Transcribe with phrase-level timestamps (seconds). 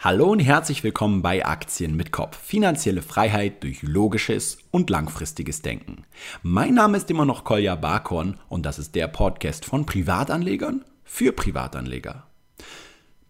[0.00, 2.38] Hallo und herzlich willkommen bei Aktien mit Kopf.
[2.40, 6.04] Finanzielle Freiheit durch logisches und langfristiges Denken.
[6.44, 11.32] Mein Name ist immer noch Kolja Barkorn und das ist der Podcast von Privatanlegern für
[11.32, 12.28] Privatanleger.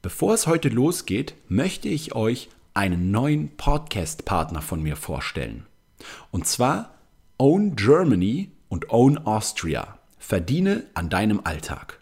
[0.02, 5.64] Bevor es heute losgeht, möchte ich euch einen neuen Podcast-Partner von mir vorstellen.
[6.30, 6.96] Und zwar
[7.38, 9.96] Own Germany und Own Austria.
[10.18, 11.97] Verdiene an deinem Alltag.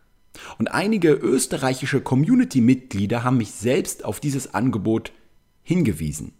[0.58, 5.12] Und einige österreichische Community-Mitglieder haben mich selbst auf dieses Angebot
[5.62, 6.32] hingewiesen.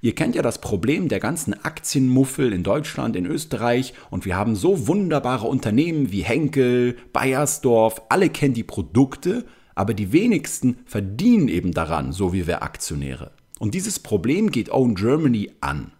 [0.00, 4.54] Ihr kennt ja das Problem der ganzen Aktienmuffel in Deutschland, in Österreich und wir haben
[4.54, 11.72] so wunderbare Unternehmen wie Henkel, Bayersdorf, alle kennen die Produkte, aber die wenigsten verdienen eben
[11.72, 13.32] daran, so wie wir Aktionäre.
[13.58, 15.92] Und dieses Problem geht Own Germany an.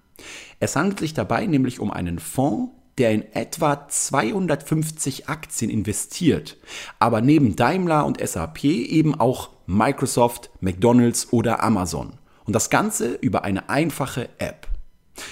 [0.60, 6.56] Es handelt sich dabei nämlich um einen Fonds, der in etwa 250 Aktien investiert,
[6.98, 12.14] aber neben Daimler und SAP eben auch Microsoft, McDonald's oder Amazon.
[12.44, 14.68] Und das Ganze über eine einfache App.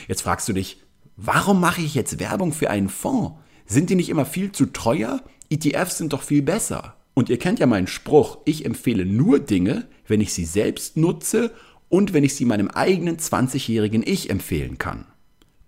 [0.09, 0.83] Jetzt fragst du dich,
[1.17, 3.37] warum mache ich jetzt Werbung für einen Fonds?
[3.67, 5.21] Sind die nicht immer viel zu teuer?
[5.51, 6.97] ETFs sind doch viel besser.
[7.15, 11.53] Und ihr kennt ja meinen Spruch, ich empfehle nur Dinge, wenn ich sie selbst nutze
[11.91, 15.05] und wenn ich sie meinem eigenen 20-jährigen Ich empfehlen kann.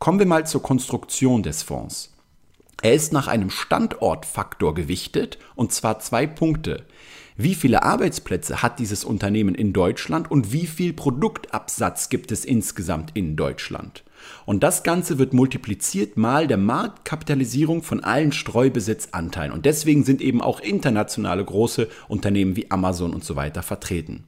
[0.05, 2.13] Kommen wir mal zur Konstruktion des Fonds.
[2.83, 6.85] Er ist nach einem Standortfaktor gewichtet, und zwar zwei Punkte.
[7.39, 13.13] Wie viele Arbeitsplätze hat dieses Unternehmen in Deutschland und wie viel Produktabsatz gibt es insgesamt
[13.15, 14.05] in Deutschland?
[14.47, 19.53] Und das Ganze wird multipliziert mal der Marktkapitalisierung von allen Streubesitzanteilen.
[19.53, 24.25] Und deswegen sind eben auch internationale große Unternehmen wie Amazon und so weiter vertreten.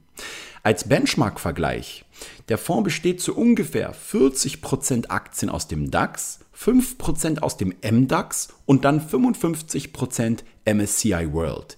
[0.63, 2.03] Als Benchmark-Vergleich,
[2.49, 8.83] der Fonds besteht zu ungefähr 40% Aktien aus dem DAX, 5% aus dem MDAX und
[8.83, 11.77] dann 55% MSCI World.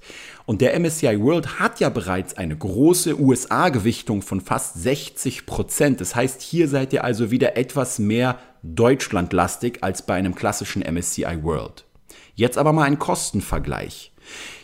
[0.49, 5.97] Und der MSCI World hat ja bereits eine große USA-Gewichtung von fast 60%.
[5.97, 11.43] Das heißt, hier seid ihr also wieder etwas mehr deutschlandlastig als bei einem klassischen MSCI
[11.43, 11.85] World.
[12.33, 14.11] Jetzt aber mal ein Kostenvergleich.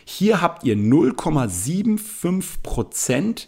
[0.04, 3.46] Hier habt ihr 0,75%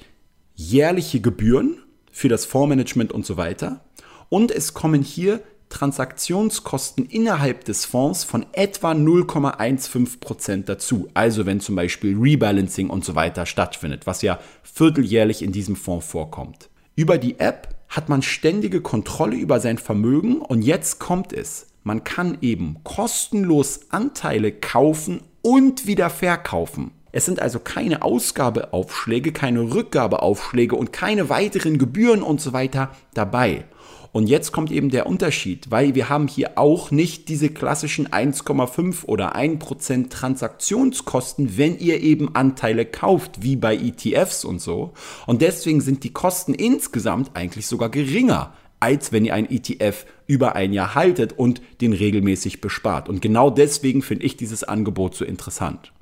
[0.54, 1.82] jährliche Gebühren
[2.12, 3.84] für das Fondsmanagement und so weiter.
[4.28, 11.08] Und es kommen hier Transaktionskosten innerhalb des Fonds von etwa 0,15% dazu.
[11.14, 16.06] Also wenn zum Beispiel Rebalancing und so weiter stattfindet, was ja vierteljährlich in diesem Fonds
[16.06, 16.68] vorkommt.
[16.96, 21.66] Über die App hat man ständige Kontrolle über sein Vermögen und jetzt kommt es.
[21.84, 26.90] Man kann eben kostenlos Anteile kaufen und wieder verkaufen.
[27.12, 33.64] Es sind also keine Ausgabeaufschläge, keine Rückgabeaufschläge und keine weiteren Gebühren und so weiter dabei.
[34.12, 39.04] Und jetzt kommt eben der Unterschied, weil wir haben hier auch nicht diese klassischen 1,5
[39.04, 44.92] oder 1% Transaktionskosten, wenn ihr eben Anteile kauft, wie bei ETFs und so.
[45.26, 50.54] Und deswegen sind die Kosten insgesamt eigentlich sogar geringer, als wenn ihr ein ETF über
[50.54, 53.08] ein Jahr haltet und den regelmäßig bespart.
[53.08, 55.92] Und genau deswegen finde ich dieses Angebot so interessant.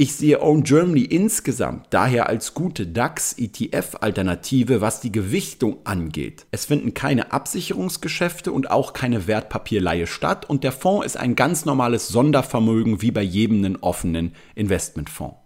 [0.00, 6.46] Ich sehe Own Germany insgesamt daher als gute DAX-ETF-Alternative, was die Gewichtung angeht.
[6.50, 11.66] Es finden keine Absicherungsgeschäfte und auch keine Wertpapierleihe statt und der Fonds ist ein ganz
[11.66, 15.36] normales Sondervermögen wie bei jedem offenen Investmentfonds.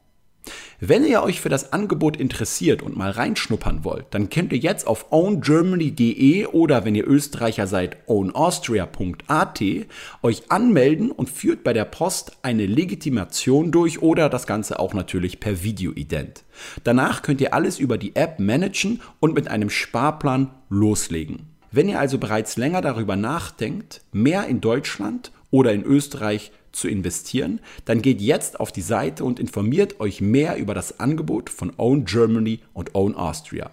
[0.81, 4.87] Wenn ihr euch für das Angebot interessiert und mal reinschnuppern wollt, dann könnt ihr jetzt
[4.87, 9.63] auf owngermany.de oder wenn ihr Österreicher seid, ownaustria.at
[10.23, 15.41] euch anmelden und führt bei der Post eine Legitimation durch oder das Ganze auch natürlich
[15.41, 16.45] per Videoident.
[16.83, 21.55] Danach könnt ihr alles über die App managen und mit einem Sparplan loslegen.
[21.71, 27.61] Wenn ihr also bereits länger darüber nachdenkt, mehr in Deutschland oder in Österreich zu investieren,
[27.85, 32.05] dann geht jetzt auf die Seite und informiert euch mehr über das Angebot von Own
[32.05, 33.71] Germany und Own Austria.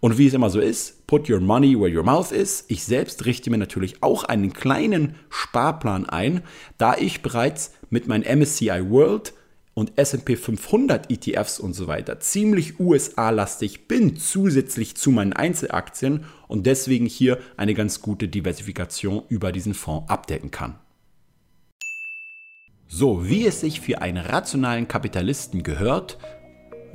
[0.00, 2.64] Und wie es immer so ist, put your money where your mouth is.
[2.68, 6.42] Ich selbst richte mir natürlich auch einen kleinen Sparplan ein,
[6.78, 9.32] da ich bereits mit meinem MSCI World
[9.74, 16.66] und S&P 500 ETFs und so weiter ziemlich USA-lastig bin, zusätzlich zu meinen Einzelaktien und
[16.66, 20.76] deswegen hier eine ganz gute Diversifikation über diesen Fonds abdecken kann.
[22.88, 26.18] So, wie es sich für einen rationalen Kapitalisten gehört,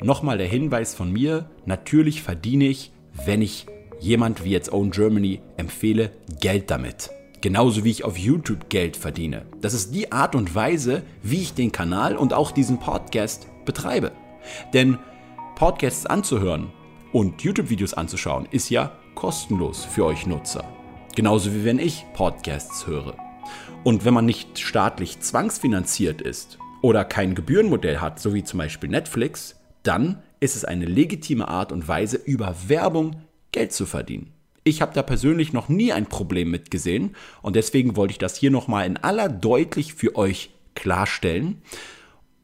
[0.02, 2.92] nochmal der Hinweis von mir, natürlich verdiene ich,
[3.26, 3.66] wenn ich
[4.00, 7.12] jemand wie jetzt Own Germany empfehle, Geld damit.
[7.42, 9.46] Genauso wie ich auf YouTube Geld verdiene.
[9.62, 14.12] Das ist die Art und Weise, wie ich den Kanal und auch diesen Podcast betreibe.
[14.74, 14.98] Denn
[15.56, 16.72] Podcasts anzuhören
[17.12, 20.64] und YouTube-Videos anzuschauen ist ja kostenlos für euch Nutzer.
[21.16, 23.31] Genauso wie wenn ich Podcasts höre.
[23.84, 28.90] Und wenn man nicht staatlich zwangsfinanziert ist oder kein Gebührenmodell hat, so wie zum Beispiel
[28.90, 34.34] Netflix, dann ist es eine legitime Art und Weise, über Werbung Geld zu verdienen.
[34.64, 38.36] Ich habe da persönlich noch nie ein Problem mit gesehen und deswegen wollte ich das
[38.36, 41.64] hier nochmal in aller deutlich für euch klarstellen.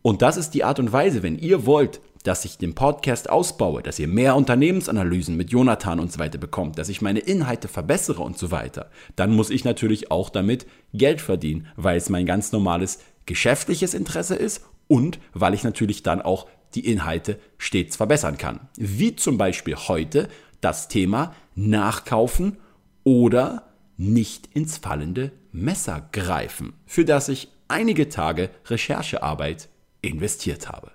[0.01, 3.83] Und das ist die Art und Weise, wenn ihr wollt, dass ich den Podcast ausbaue,
[3.83, 8.21] dass ihr mehr Unternehmensanalysen mit Jonathan und so weiter bekommt, dass ich meine Inhalte verbessere
[8.21, 12.51] und so weiter, dann muss ich natürlich auch damit Geld verdienen, weil es mein ganz
[12.51, 18.67] normales geschäftliches Interesse ist und weil ich natürlich dann auch die Inhalte stets verbessern kann.
[18.77, 20.27] Wie zum Beispiel heute
[20.61, 22.57] das Thema Nachkaufen
[23.03, 23.63] oder
[23.97, 29.69] nicht ins fallende Messer greifen, für das ich einige Tage Recherchearbeit
[30.01, 30.91] investiert habe.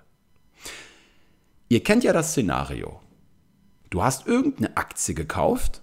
[1.69, 2.99] Ihr kennt ja das Szenario.
[3.89, 5.81] Du hast irgendeine Aktie gekauft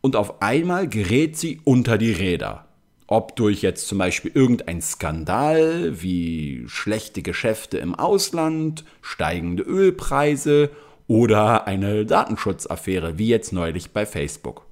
[0.00, 2.66] und auf einmal gerät sie unter die Räder.
[3.06, 10.70] Ob durch jetzt zum Beispiel irgendein Skandal wie schlechte Geschäfte im Ausland, steigende Ölpreise
[11.06, 14.66] oder eine Datenschutzaffäre wie jetzt neulich bei Facebook.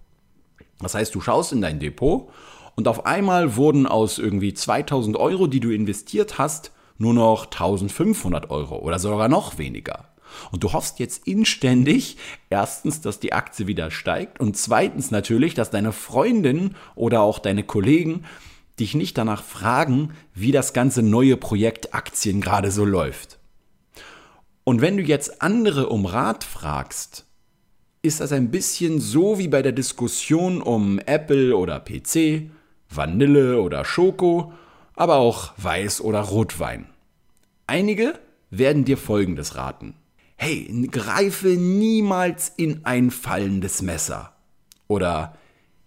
[0.81, 2.31] Das heißt, du schaust in dein Depot
[2.75, 8.51] und auf einmal wurden aus irgendwie 2000 Euro, die du investiert hast, nur noch 1500
[8.51, 10.12] Euro oder sogar noch weniger.
[10.51, 12.17] Und du hoffst jetzt inständig,
[12.51, 17.65] erstens, dass die Aktie wieder steigt und zweitens natürlich, dass deine Freundin oder auch deine
[17.65, 18.25] Kollegen
[18.79, 23.39] dich nicht danach fragen, wie das ganze neue Projekt Aktien gerade so läuft.
[24.65, 27.27] Und wenn du jetzt andere um Rat fragst,
[28.03, 32.51] ist das ein bisschen so wie bei der Diskussion um Apple oder PC,
[32.89, 34.53] Vanille oder Schoko,
[34.95, 36.87] aber auch Weiß oder Rotwein.
[37.67, 38.19] Einige
[38.51, 39.95] werden dir Folgendes raten
[40.43, 44.35] hey, greife niemals in ein fallendes Messer.
[44.89, 45.39] Oder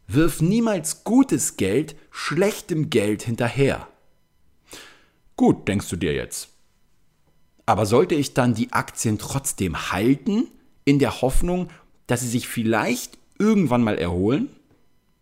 [0.07, 3.86] wirf niemals gutes Geld schlechtem Geld hinterher.
[5.36, 6.48] Gut, denkst du dir jetzt.
[7.66, 10.48] Aber sollte ich dann die Aktien trotzdem halten,
[10.86, 11.68] in der Hoffnung,
[12.07, 14.48] dass sie sich vielleicht irgendwann mal erholen?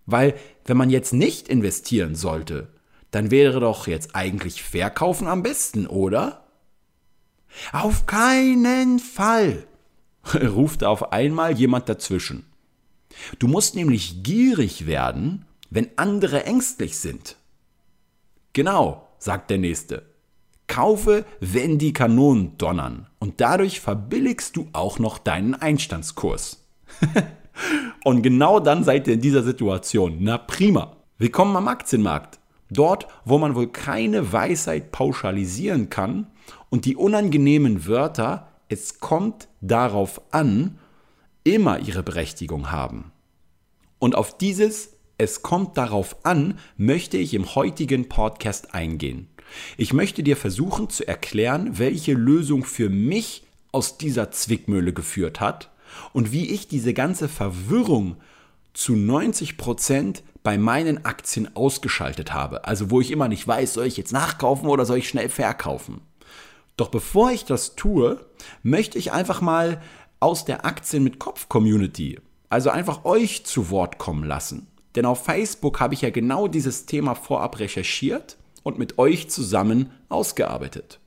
[0.05, 0.35] Weil,
[0.65, 2.67] wenn man jetzt nicht investieren sollte,
[3.09, 6.42] dann wäre doch jetzt eigentlich Verkaufen am besten, oder?
[7.71, 9.65] Auf keinen Fall,
[10.33, 12.45] ruft auf einmal jemand dazwischen.
[13.39, 17.37] Du musst nämlich gierig werden, wenn andere ängstlich sind.
[18.53, 20.03] Genau, sagt der Nächste.
[20.67, 23.07] Kaufe, wenn die Kanonen donnern.
[23.19, 26.65] Und dadurch verbilligst du auch noch deinen Einstandskurs.
[28.03, 30.17] und genau dann seid ihr in dieser Situation.
[30.21, 30.97] Na prima.
[31.17, 32.39] Willkommen am Aktienmarkt.
[32.69, 36.27] Dort, wo man wohl keine Weisheit pauschalisieren kann
[36.69, 40.79] und die unangenehmen Wörter, es kommt darauf an,
[41.43, 43.11] immer ihre Berechtigung haben.
[43.99, 49.27] Und auf dieses Es kommt darauf an, möchte ich im heutigen Podcast eingehen.
[49.77, 55.69] Ich möchte dir versuchen zu erklären, welche Lösung für mich aus dieser Zwickmühle geführt hat
[56.13, 58.17] und wie ich diese ganze Verwirrung
[58.73, 62.65] zu 90 Prozent bei meinen Aktien ausgeschaltet habe.
[62.65, 66.01] Also wo ich immer nicht weiß, soll ich jetzt nachkaufen oder soll ich schnell verkaufen.
[66.77, 68.25] Doch bevor ich das tue,
[68.63, 69.81] möchte ich einfach mal
[70.19, 74.67] aus der Aktien mit Kopf Community, also einfach euch zu Wort kommen lassen.
[74.95, 79.91] Denn auf Facebook habe ich ja genau dieses Thema vorab recherchiert und mit euch zusammen
[80.09, 80.99] ausgearbeitet.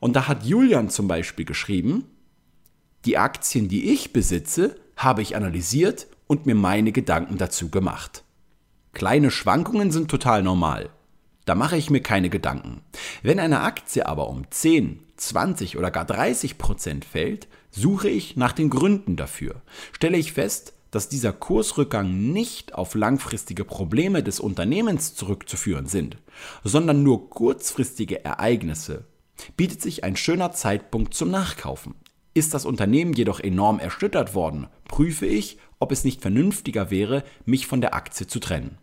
[0.00, 2.04] Und da hat Julian zum Beispiel geschrieben,
[3.04, 8.24] die Aktien, die ich besitze, habe ich analysiert und mir meine Gedanken dazu gemacht.
[8.92, 10.90] Kleine Schwankungen sind total normal.
[11.44, 12.82] Da mache ich mir keine Gedanken.
[13.22, 18.52] Wenn eine Aktie aber um 10, 20 oder gar 30 Prozent fällt, suche ich nach
[18.52, 19.62] den Gründen dafür.
[19.92, 26.18] Stelle ich fest, dass dieser Kursrückgang nicht auf langfristige Probleme des Unternehmens zurückzuführen sind,
[26.62, 29.06] sondern nur kurzfristige Ereignisse,
[29.56, 31.94] bietet sich ein schöner Zeitpunkt zum Nachkaufen.
[32.34, 37.66] Ist das Unternehmen jedoch enorm erschüttert worden, prüfe ich, ob es nicht vernünftiger wäre, mich
[37.66, 38.78] von der Aktie zu trennen.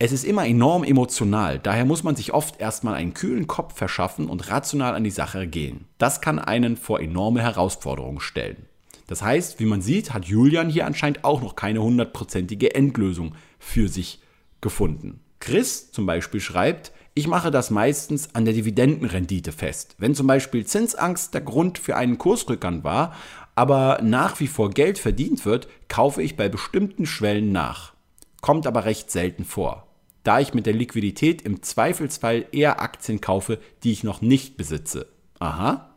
[0.00, 4.28] Es ist immer enorm emotional, daher muss man sich oft erstmal einen kühlen Kopf verschaffen
[4.28, 5.86] und rational an die Sache gehen.
[5.98, 8.66] Das kann einen vor enorme Herausforderungen stellen.
[9.08, 13.88] Das heißt, wie man sieht, hat Julian hier anscheinend auch noch keine hundertprozentige Endlösung für
[13.88, 14.20] sich
[14.60, 15.18] gefunden.
[15.40, 19.96] Chris zum Beispiel schreibt, ich mache das meistens an der Dividendenrendite fest.
[19.98, 23.16] Wenn zum Beispiel Zinsangst der Grund für einen Kursrückgang war,
[23.56, 27.94] aber nach wie vor Geld verdient wird, kaufe ich bei bestimmten Schwellen nach.
[28.40, 29.87] Kommt aber recht selten vor
[30.28, 35.06] da ich mit der Liquidität im Zweifelsfall eher Aktien kaufe, die ich noch nicht besitze.
[35.38, 35.94] Aha.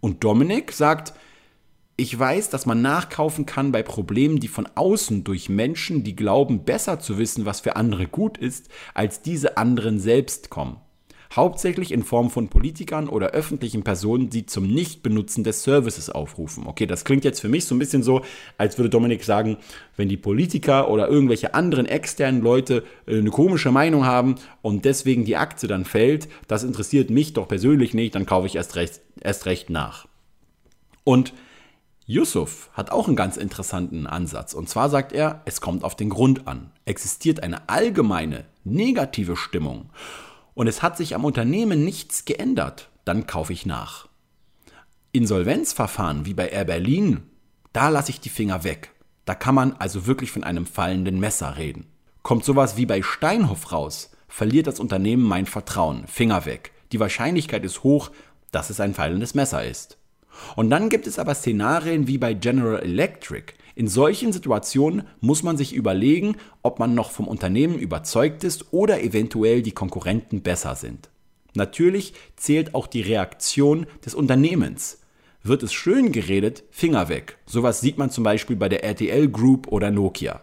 [0.00, 1.12] Und Dominik sagt,
[1.96, 6.64] ich weiß, dass man nachkaufen kann bei Problemen, die von außen durch Menschen, die glauben,
[6.64, 10.80] besser zu wissen, was für andere gut ist, als diese anderen selbst kommen.
[11.34, 16.66] Hauptsächlich in Form von Politikern oder öffentlichen Personen, die zum Nichtbenutzen des Services aufrufen.
[16.66, 18.22] Okay, das klingt jetzt für mich so ein bisschen so,
[18.56, 19.58] als würde Dominik sagen,
[19.96, 25.24] wenn die Politiker oder irgendwelche anderen externen Leute äh, eine komische Meinung haben und deswegen
[25.24, 29.00] die Aktie dann fällt, das interessiert mich doch persönlich nicht, dann kaufe ich erst recht,
[29.20, 30.06] erst recht nach.
[31.04, 31.34] Und
[32.06, 34.54] Yusuf hat auch einen ganz interessanten Ansatz.
[34.54, 36.70] Und zwar sagt er, es kommt auf den Grund an.
[36.86, 39.90] Existiert eine allgemeine negative Stimmung
[40.58, 44.08] und es hat sich am Unternehmen nichts geändert, dann kaufe ich nach.
[45.12, 47.22] Insolvenzverfahren wie bei Air Berlin,
[47.72, 48.90] da lasse ich die Finger weg.
[49.24, 51.86] Da kann man also wirklich von einem fallenden Messer reden.
[52.24, 56.72] Kommt sowas wie bei Steinhoff raus, verliert das Unternehmen mein Vertrauen, Finger weg.
[56.90, 58.10] Die Wahrscheinlichkeit ist hoch,
[58.50, 59.96] dass es ein fallendes Messer ist.
[60.56, 63.52] Und dann gibt es aber Szenarien wie bei General Electric.
[63.78, 69.04] In solchen Situationen muss man sich überlegen, ob man noch vom Unternehmen überzeugt ist oder
[69.04, 71.10] eventuell die Konkurrenten besser sind.
[71.54, 74.98] Natürlich zählt auch die Reaktion des Unternehmens.
[75.44, 77.38] Wird es schön geredet, Finger weg.
[77.46, 80.40] Sowas sieht man zum Beispiel bei der RTL Group oder Nokia.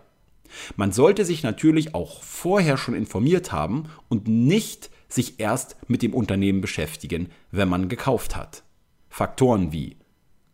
[0.77, 6.13] Man sollte sich natürlich auch vorher schon informiert haben und nicht sich erst mit dem
[6.13, 8.63] Unternehmen beschäftigen, wenn man gekauft hat.
[9.09, 9.97] Faktoren wie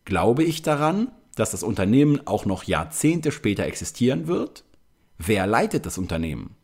[0.03, 4.63] Glaube ich daran, dass das Unternehmen auch noch Jahrzehnte später existieren wird?
[5.17, 6.55] Wer leitet das Unternehmen?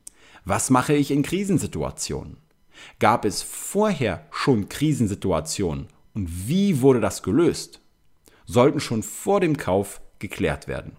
[0.45, 2.37] Was mache ich in Krisensituationen?
[2.99, 7.81] Gab es vorher schon Krisensituationen und wie wurde das gelöst?
[8.45, 10.95] Sollten schon vor dem Kauf geklärt werden.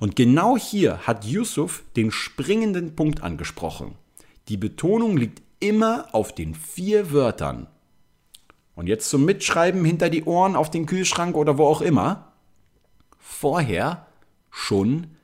[0.00, 3.96] Und genau hier hat Yusuf den springenden Punkt angesprochen.
[4.48, 7.68] Die Betonung liegt immer auf den vier Wörtern
[8.74, 12.31] und jetzt zum Mitschreiben hinter die Ohren auf den Kühlschrank oder wo auch immer.
[13.24, 14.08] Vorher
[14.50, 15.16] schon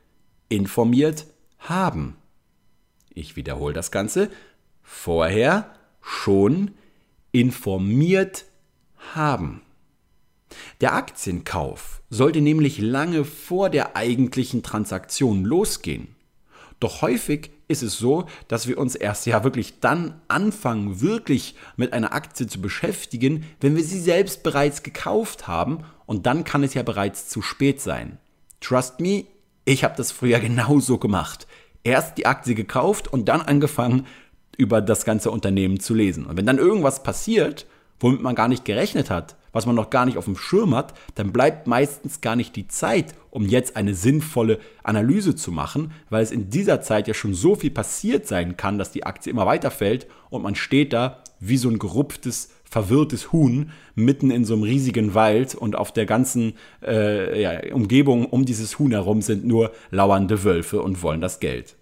[0.48, 1.26] informiert
[1.58, 2.16] haben.
[3.12, 4.30] Ich wiederhole das Ganze.
[4.82, 6.70] Vorher schon
[7.32, 8.44] informiert
[9.14, 9.62] haben.
[10.80, 16.14] Der Aktienkauf sollte nämlich lange vor der eigentlichen Transaktion losgehen.
[16.78, 21.92] Doch häufig ist es so, dass wir uns erst ja wirklich dann anfangen, wirklich mit
[21.92, 26.74] einer Aktie zu beschäftigen, wenn wir sie selbst bereits gekauft haben und dann kann es
[26.74, 28.18] ja bereits zu spät sein.
[28.60, 29.26] Trust me,
[29.64, 31.46] ich habe das früher genauso gemacht.
[31.84, 34.06] Erst die Aktie gekauft und dann angefangen,
[34.56, 36.26] über das ganze Unternehmen zu lesen.
[36.26, 37.66] Und wenn dann irgendwas passiert,
[38.00, 40.94] womit man gar nicht gerechnet hat, was man noch gar nicht auf dem Schirm hat,
[41.16, 46.22] dann bleibt meistens gar nicht die Zeit, um jetzt eine sinnvolle Analyse zu machen, weil
[46.22, 49.46] es in dieser Zeit ja schon so viel passiert sein kann, dass die Aktie immer
[49.46, 54.54] weiter fällt und man steht da wie so ein gerupftes, verwirrtes Huhn mitten in so
[54.54, 59.44] einem riesigen Wald und auf der ganzen äh, ja, Umgebung um dieses Huhn herum sind
[59.44, 61.74] nur lauernde Wölfe und wollen das Geld.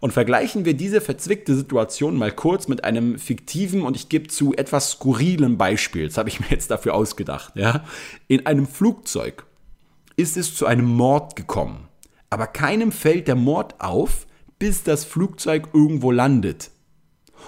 [0.00, 4.54] Und vergleichen wir diese verzwickte Situation mal kurz mit einem fiktiven und ich gebe zu
[4.54, 6.06] etwas skurrilen Beispiel.
[6.06, 7.54] Das habe ich mir jetzt dafür ausgedacht.
[7.54, 7.84] Ja?
[8.26, 9.44] In einem Flugzeug
[10.16, 11.88] ist es zu einem Mord gekommen.
[12.30, 14.26] Aber keinem fällt der Mord auf,
[14.58, 16.70] bis das Flugzeug irgendwo landet.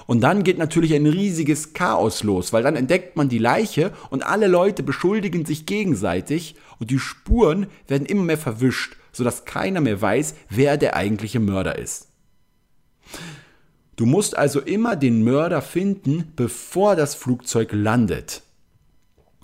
[0.07, 4.25] Und dann geht natürlich ein riesiges Chaos los, weil dann entdeckt man die Leiche und
[4.25, 10.01] alle Leute beschuldigen sich gegenseitig und die Spuren werden immer mehr verwischt, sodass keiner mehr
[10.01, 12.12] weiß, wer der eigentliche Mörder ist.
[13.97, 18.43] Du musst also immer den Mörder finden, bevor das Flugzeug landet.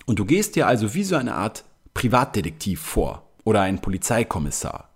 [0.05, 4.89] Und du gehst dir also wie so eine Art Privatdetektiv vor oder ein Polizeikommissar.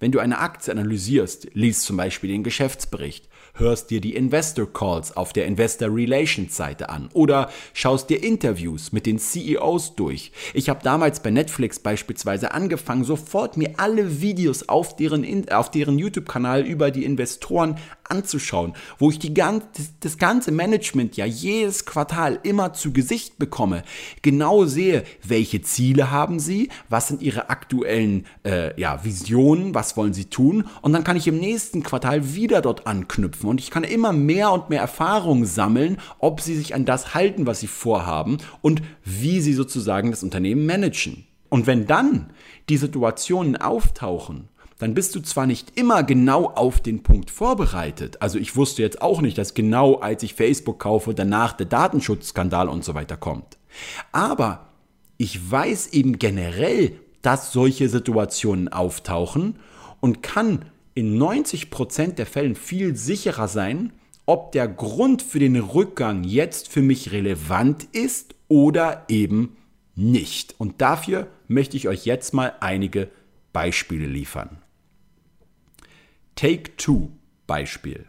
[0.00, 5.16] Wenn du eine Aktie analysierst, liest zum Beispiel den Geschäftsbericht, hörst dir die Investor Calls
[5.16, 10.32] auf der Investor Relations Seite an oder schaust dir Interviews mit den CEOs durch.
[10.52, 15.98] Ich habe damals bei Netflix beispielsweise angefangen, sofort mir alle Videos auf deren, auf deren
[15.98, 17.76] YouTube-Kanal über die Investoren
[18.08, 19.66] anzuschauen, wo ich die ganze,
[20.00, 23.82] das ganze Management ja jedes Quartal immer zu Gesicht bekomme,
[24.22, 30.14] genau sehe, welche Ziele haben sie, was sind ihre aktuellen äh, ja, Visionen, was wollen
[30.14, 33.84] sie tun und dann kann ich im nächsten Quartal wieder dort anknüpfen und ich kann
[33.84, 38.38] immer mehr und mehr Erfahrung sammeln, ob sie sich an das halten, was sie vorhaben
[38.62, 41.26] und wie sie sozusagen das Unternehmen managen.
[41.48, 42.32] Und wenn dann
[42.68, 48.20] die Situationen auftauchen, dann bist du zwar nicht immer genau auf den Punkt vorbereitet.
[48.20, 52.68] Also ich wusste jetzt auch nicht, dass genau als ich Facebook kaufe, danach der Datenschutzskandal
[52.68, 53.58] und so weiter kommt.
[54.12, 54.68] Aber
[55.16, 59.56] ich weiß eben generell, dass solche Situationen auftauchen
[60.00, 63.92] und kann in 90% der Fällen viel sicherer sein,
[64.26, 69.56] ob der Grund für den Rückgang jetzt für mich relevant ist oder eben
[69.94, 70.54] nicht.
[70.58, 73.08] Und dafür möchte ich euch jetzt mal einige
[73.52, 74.63] Beispiele liefern.
[76.36, 77.10] Take-Two
[77.46, 78.06] Beispiel.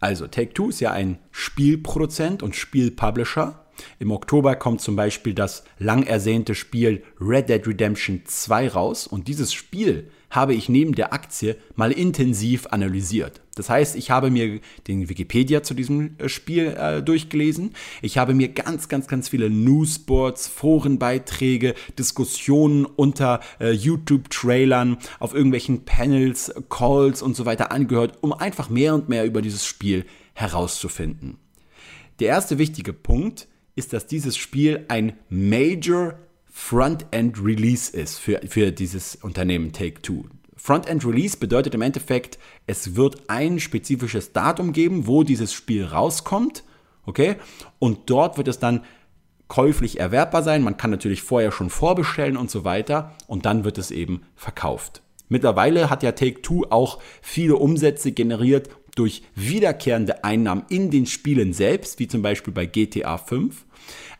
[0.00, 3.66] Also Take-Two ist ja ein Spielproduzent und Spielpublisher.
[3.98, 9.28] Im Oktober kommt zum Beispiel das lang ersehnte Spiel Red Dead Redemption 2 raus und
[9.28, 13.40] dieses Spiel habe ich neben der Aktie mal intensiv analysiert.
[13.56, 17.72] Das heißt, ich habe mir den Wikipedia zu diesem äh, Spiel äh, durchgelesen.
[18.02, 25.84] Ich habe mir ganz, ganz, ganz viele Newsboards, Forenbeiträge, Diskussionen unter äh, YouTube-Trailern, auf irgendwelchen
[25.86, 31.38] Panels, Calls und so weiter angehört, um einfach mehr und mehr über dieses Spiel herauszufinden.
[32.20, 36.14] Der erste wichtige Punkt ist, dass dieses Spiel ein Major
[36.58, 40.24] Front-End Release ist für, für dieses Unternehmen Take-Two.
[40.56, 46.64] Front-End Release bedeutet im Endeffekt, es wird ein spezifisches Datum geben, wo dieses Spiel rauskommt,
[47.04, 47.36] okay?
[47.78, 48.82] Und dort wird es dann
[49.46, 50.64] käuflich erwerbbar sein.
[50.64, 55.02] Man kann natürlich vorher schon vorbestellen und so weiter und dann wird es eben verkauft.
[55.28, 61.98] Mittlerweile hat ja Take-Two auch viele Umsätze generiert durch wiederkehrende Einnahmen in den Spielen selbst,
[62.00, 63.66] wie zum Beispiel bei GTA 5.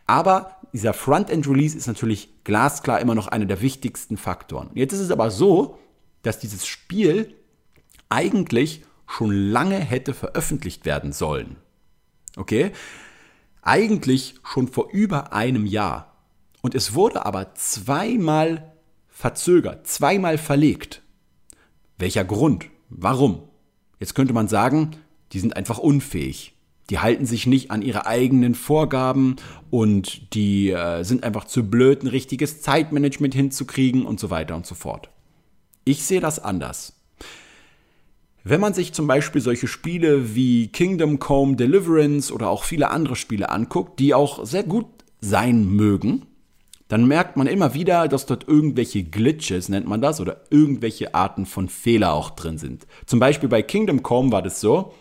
[0.06, 4.70] Aber dieser Frontend-Release ist natürlich glasklar immer noch einer der wichtigsten Faktoren.
[4.74, 5.78] Jetzt ist es aber so,
[6.22, 7.34] dass dieses Spiel
[8.08, 11.56] eigentlich schon lange hätte veröffentlicht werden sollen.
[12.36, 12.72] Okay?
[13.62, 16.16] Eigentlich schon vor über einem Jahr.
[16.62, 18.72] Und es wurde aber zweimal
[19.08, 21.02] verzögert, zweimal verlegt.
[21.98, 22.66] Welcher Grund?
[22.88, 23.42] Warum?
[23.98, 24.96] Jetzt könnte man sagen,
[25.32, 26.55] die sind einfach unfähig
[26.90, 29.36] die halten sich nicht an ihre eigenen Vorgaben
[29.70, 34.66] und die äh, sind einfach zu blöd, ein richtiges Zeitmanagement hinzukriegen und so weiter und
[34.66, 35.10] so fort.
[35.84, 36.94] Ich sehe das anders.
[38.44, 43.16] Wenn man sich zum Beispiel solche Spiele wie Kingdom Come Deliverance oder auch viele andere
[43.16, 44.86] Spiele anguckt, die auch sehr gut
[45.20, 46.26] sein mögen,
[46.86, 51.46] dann merkt man immer wieder, dass dort irgendwelche Glitches, nennt man das, oder irgendwelche Arten
[51.46, 52.86] von Fehler auch drin sind.
[53.06, 54.92] Zum Beispiel bei Kingdom Come war das so,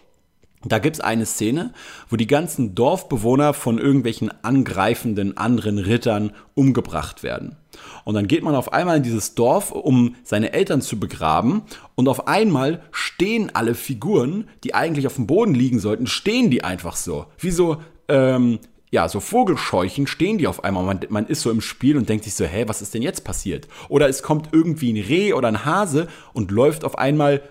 [0.72, 1.74] da gibt's eine Szene,
[2.10, 7.56] wo die ganzen Dorfbewohner von irgendwelchen angreifenden anderen Rittern umgebracht werden.
[8.04, 11.64] Und dann geht man auf einmal in dieses Dorf, um seine Eltern zu begraben.
[11.96, 16.64] Und auf einmal stehen alle Figuren, die eigentlich auf dem Boden liegen sollten, stehen die
[16.64, 17.26] einfach so.
[17.38, 18.60] Wie so, ähm,
[18.92, 20.84] ja, so Vogelscheuchen stehen die auf einmal.
[20.84, 23.24] Man, man ist so im Spiel und denkt sich so, hä, was ist denn jetzt
[23.24, 23.68] passiert?
[23.90, 27.42] Oder es kommt irgendwie ein Reh oder ein Hase und läuft auf einmal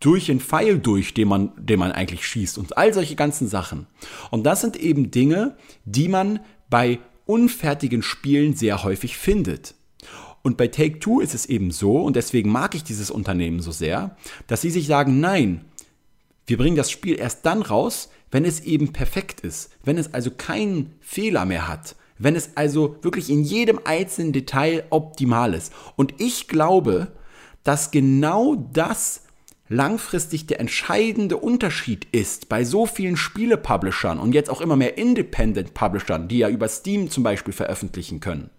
[0.00, 3.86] durch den Pfeil durch, den man, den man eigentlich schießt und all solche ganzen Sachen.
[4.30, 9.74] Und das sind eben Dinge, die man bei unfertigen Spielen sehr häufig findet.
[10.42, 13.72] Und bei Take Two ist es eben so, und deswegen mag ich dieses Unternehmen so
[13.72, 15.64] sehr, dass sie sich sagen, nein,
[16.46, 20.30] wir bringen das Spiel erst dann raus, wenn es eben perfekt ist, wenn es also
[20.30, 25.72] keinen Fehler mehr hat, wenn es also wirklich in jedem einzelnen Detail optimal ist.
[25.96, 27.12] Und ich glaube,
[27.64, 29.24] dass genau das
[29.68, 36.28] langfristig der entscheidende Unterschied ist bei so vielen Spiele-Publishern und jetzt auch immer mehr Independent-Publishern,
[36.28, 38.50] die ja über Steam zum Beispiel veröffentlichen können,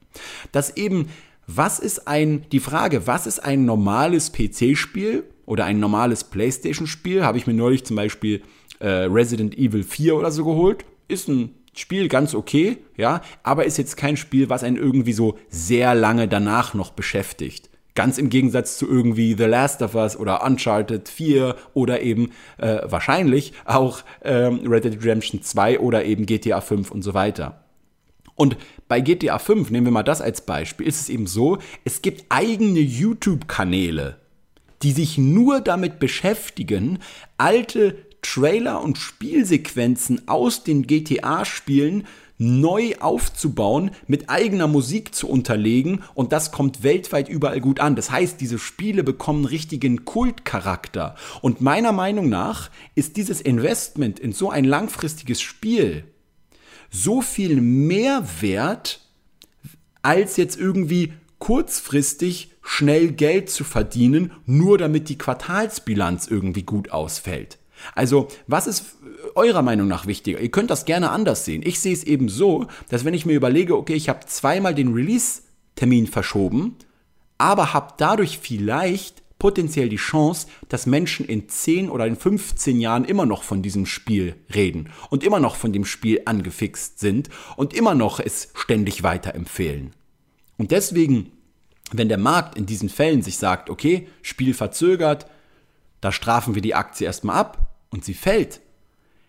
[0.52, 1.10] dass eben,
[1.48, 7.38] was ist ein, die Frage, was ist ein normales PC-Spiel oder ein normales PlayStation-Spiel, habe
[7.38, 8.43] ich mir neulich zum Beispiel
[8.80, 13.78] äh, Resident Evil 4 oder so geholt, ist ein Spiel ganz okay, ja, aber ist
[13.78, 17.69] jetzt kein Spiel, was einen irgendwie so sehr lange danach noch beschäftigt.
[17.99, 22.77] Ganz im Gegensatz zu irgendwie The Last of Us oder Uncharted 4 oder eben äh,
[22.85, 27.65] wahrscheinlich auch ähm, Red Dead Redemption 2 oder eben GTA 5 und so weiter.
[28.35, 28.55] Und
[28.88, 32.23] bei GTA 5, nehmen wir mal das als Beispiel, ist es eben so, es gibt
[32.29, 34.15] eigene YouTube-Kanäle,
[34.81, 36.99] die sich nur damit beschäftigen,
[37.38, 42.07] alte Trailer und Spielsequenzen aus den GTA-Spielen
[42.39, 47.95] neu aufzubauen, mit eigener Musik zu unterlegen und das kommt weltweit überall gut an.
[47.95, 51.15] Das heißt, diese Spiele bekommen richtigen Kultcharakter.
[51.41, 56.06] Und meiner Meinung nach ist dieses Investment in so ein langfristiges Spiel
[56.89, 59.02] so viel mehr wert,
[60.02, 67.58] als jetzt irgendwie kurzfristig schnell Geld zu verdienen, nur damit die Quartalsbilanz irgendwie gut ausfällt.
[67.95, 68.97] Also, was ist
[69.35, 70.39] eurer Meinung nach wichtiger?
[70.39, 71.61] Ihr könnt das gerne anders sehen.
[71.65, 74.93] Ich sehe es eben so, dass wenn ich mir überlege, okay, ich habe zweimal den
[74.93, 76.75] Release-Termin verschoben,
[77.37, 83.05] aber habe dadurch vielleicht potenziell die Chance, dass Menschen in 10 oder in 15 Jahren
[83.05, 87.73] immer noch von diesem Spiel reden und immer noch von dem Spiel angefixt sind und
[87.73, 89.93] immer noch es ständig weiterempfehlen.
[90.57, 91.31] Und deswegen,
[91.93, 95.25] wenn der Markt in diesen Fällen sich sagt, okay, Spiel verzögert,
[96.01, 98.62] da strafen wir die Aktie erstmal ab, und sie fällt,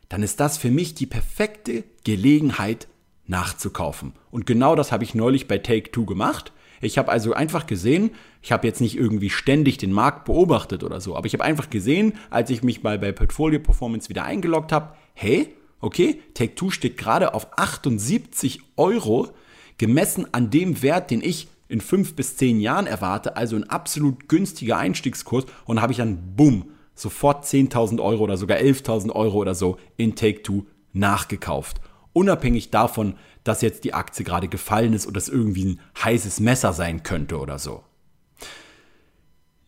[0.09, 2.88] dann ist das für mich die perfekte Gelegenheit
[3.27, 4.12] nachzukaufen.
[4.31, 6.53] Und genau das habe ich neulich bei Take Two gemacht.
[6.81, 8.11] Ich habe also einfach gesehen,
[8.42, 11.70] ich habe jetzt nicht irgendwie ständig den Markt beobachtet oder so, aber ich habe einfach
[11.70, 16.96] gesehen, als ich mich mal bei Portfolio Performance wieder eingeloggt habe, hey, okay, Take-Two steht
[16.96, 19.29] gerade auf 78 Euro,
[19.79, 24.29] gemessen an dem Wert, den ich in fünf bis zehn Jahren erwarte, also ein absolut
[24.29, 29.55] günstiger Einstiegskurs und habe ich dann, bumm, sofort 10.000 Euro oder sogar 11.000 Euro oder
[29.55, 31.81] so in Take-Two nachgekauft.
[32.12, 36.72] Unabhängig davon, dass jetzt die Aktie gerade gefallen ist oder es irgendwie ein heißes Messer
[36.72, 37.85] sein könnte oder so.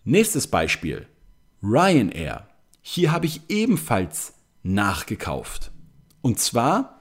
[0.04, 1.06] Nächstes Beispiel.
[1.62, 2.48] Ryanair.
[2.80, 5.70] Hier habe ich ebenfalls nachgekauft.
[6.20, 7.00] Und zwar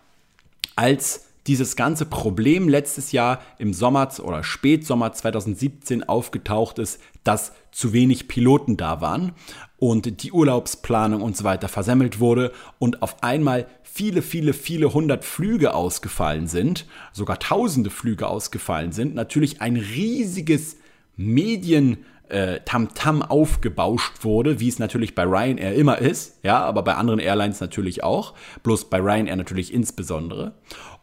[0.75, 7.93] als dieses ganze Problem letztes Jahr im Sommer oder Spätsommer 2017 aufgetaucht ist, dass zu
[7.93, 9.33] wenig Piloten da waren
[9.77, 15.25] und die Urlaubsplanung und so weiter versemmelt wurde und auf einmal viele, viele, viele hundert
[15.25, 20.77] Flüge ausgefallen sind, sogar tausende Flüge ausgefallen sind, natürlich ein riesiges
[21.17, 21.97] Medien
[22.31, 27.19] äh, Tamtam aufgebauscht wurde, wie es natürlich bei Ryanair immer ist, ja, aber bei anderen
[27.19, 30.53] Airlines natürlich auch, bloß bei Ryanair natürlich insbesondere.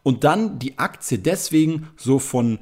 [0.03, 2.59] Und dann die Aktie deswegen so von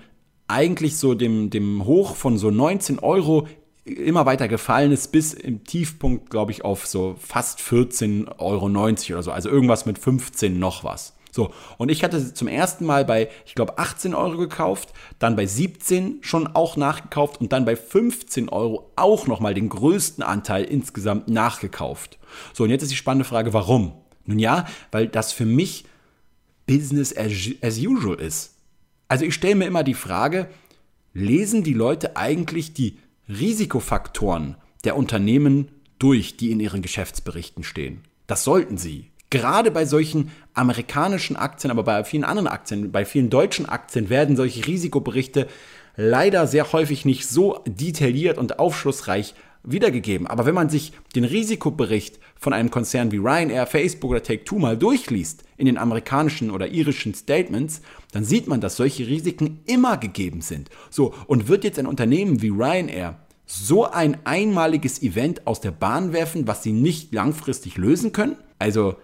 [0.47, 3.47] eigentlich so dem, dem Hoch von so 19 Euro
[3.85, 9.23] immer weiter gefallen ist, bis im Tiefpunkt, glaube ich, auf so fast 14,90 Euro oder
[9.23, 9.31] so.
[9.31, 11.13] Also irgendwas mit 15 noch was.
[11.31, 15.45] So, und ich hatte zum ersten Mal bei, ich glaube, 18 Euro gekauft, dann bei
[15.45, 21.27] 17 schon auch nachgekauft und dann bei 15 Euro auch nochmal den größten Anteil insgesamt
[21.27, 22.17] nachgekauft.
[22.53, 23.93] So, und jetzt ist die spannende Frage, warum?
[24.25, 25.85] Nun ja, weil das für mich
[26.67, 28.53] Business as, usual ist.
[29.07, 30.47] Also ich stelle mir immer die Frage,
[31.13, 38.01] lesen die Leute eigentlich die Risikofaktoren der Unternehmen durch, die in ihren Geschäftsberichten stehen?
[38.27, 39.09] Das sollten sie.
[39.29, 44.35] Gerade bei solchen amerikanischen Aktien, aber bei vielen anderen Aktien, bei vielen deutschen Aktien werden
[44.35, 45.47] solche Risikoberichte
[45.95, 50.27] leider sehr häufig nicht so detailliert und aufschlussreich wiedergegeben.
[50.27, 54.77] Aber wenn man sich den Risikobericht von einem Konzern wie Ryanair, Facebook oder Take-Two mal
[54.77, 60.41] durchliest in den amerikanischen oder irischen Statements, dann sieht man, dass solche Risiken immer gegeben
[60.41, 60.69] sind.
[60.89, 66.13] So, und wird jetzt ein Unternehmen wie Ryanair so ein einmaliges Event aus der Bahn
[66.13, 68.35] werfen, was sie nicht langfristig lösen können?
[68.59, 68.95] Also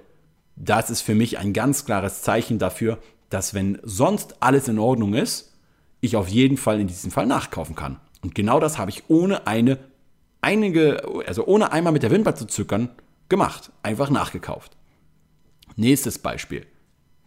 [0.55, 5.13] das ist für mich ein ganz klares Zeichen dafür, dass wenn sonst alles in Ordnung
[5.13, 5.53] ist,
[6.01, 7.99] ich auf jeden Fall in diesem Fall nachkaufen kann.
[8.21, 9.79] Und genau das habe ich ohne eine
[10.41, 12.89] einige, also ohne einmal mit der Wimper zu zückern,
[13.29, 13.71] gemacht.
[13.81, 14.75] Einfach nachgekauft.
[15.75, 16.65] Nächstes Beispiel.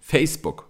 [0.01, 0.69] Facebook.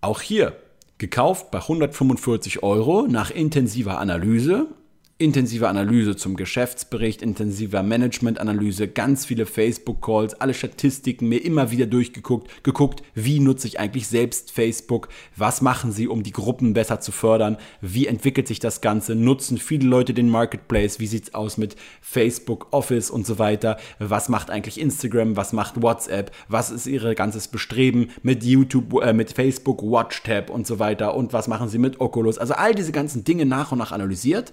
[0.00, 0.56] Auch hier
[0.98, 4.68] gekauft bei 145 Euro nach intensiver Analyse
[5.16, 12.64] intensive Analyse zum Geschäftsbericht, intensiver Managementanalyse, ganz viele Facebook-Calls, alle Statistiken mir immer wieder durchgeguckt,
[12.64, 17.12] geguckt, wie nutze ich eigentlich selbst Facebook, was machen sie, um die Gruppen besser zu
[17.12, 21.58] fördern, wie entwickelt sich das Ganze, nutzen viele Leute den Marketplace, wie sieht es aus
[21.58, 26.86] mit Facebook, Office und so weiter, was macht eigentlich Instagram, was macht WhatsApp, was ist
[26.86, 31.14] ihr ganzes Bestreben mit YouTube, äh, mit Facebook WatchTab und so weiter?
[31.14, 34.52] Und was machen sie mit Oculus, also all diese ganzen Dinge nach und nach analysiert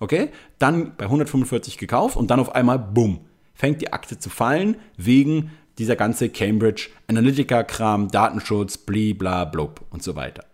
[0.00, 0.30] Okay?
[0.58, 3.20] Dann bei 145 gekauft und dann auf einmal, bumm,
[3.54, 10.16] fängt die Aktie zu fallen wegen dieser ganze Cambridge Analytica-Kram, Datenschutz, bla blub und so
[10.16, 10.44] weiter.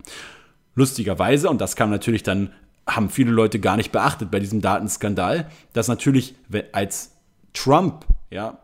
[0.75, 2.53] Lustigerweise, und das kam natürlich dann,
[2.87, 6.35] haben viele Leute gar nicht beachtet bei diesem Datenskandal, dass natürlich
[6.73, 7.13] als
[7.53, 8.59] Trump, ja,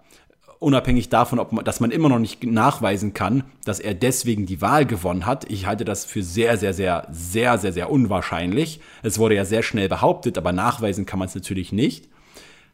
[0.58, 4.60] unabhängig davon, ob man, dass man immer noch nicht nachweisen kann, dass er deswegen die
[4.60, 5.50] Wahl gewonnen hat.
[5.50, 8.80] Ich halte das für sehr, sehr, sehr, sehr, sehr, sehr unwahrscheinlich.
[9.02, 12.08] Es wurde ja sehr schnell behauptet, aber nachweisen kann man es natürlich nicht.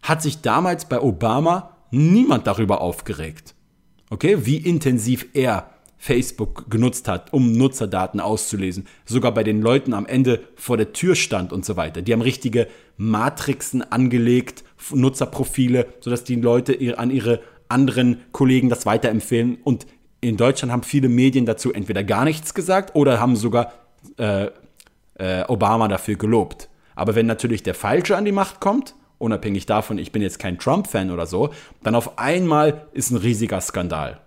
[0.03, 3.55] Hat sich damals bei Obama niemand darüber aufgeregt.
[4.11, 5.71] Okay, wie intensiv er
[6.03, 8.87] Facebook genutzt hat, um Nutzerdaten auszulesen.
[9.05, 12.03] Sogar bei den Leuten am Ende vor der Tür stand und so weiter.
[12.03, 12.67] Die haben richtige
[12.97, 17.41] Matrixen angelegt, Nutzerprofile, sodass die Leute an ihre
[17.73, 19.59] anderen Kollegen das weiterempfehlen.
[19.65, 19.87] Und
[20.21, 23.73] in Deutschland haben viele Medien dazu entweder gar nichts gesagt oder haben sogar
[24.19, 24.49] äh,
[25.15, 26.69] äh, Obama dafür gelobt.
[26.95, 30.59] Aber wenn natürlich der Falsche an die Macht kommt, unabhängig davon, ich bin jetzt kein
[30.59, 31.51] Trump-Fan oder so,
[31.83, 34.21] dann auf einmal ist ein riesiger Skandal.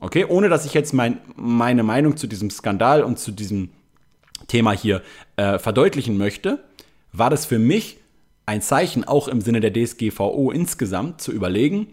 [0.00, 3.70] Okay, ohne dass ich jetzt mein, meine Meinung zu diesem Skandal und zu diesem
[4.46, 5.02] Thema hier
[5.36, 6.62] äh, verdeutlichen möchte,
[7.12, 7.98] war das für mich
[8.44, 11.88] ein Zeichen, auch im Sinne der DSGVO insgesamt, zu überlegen,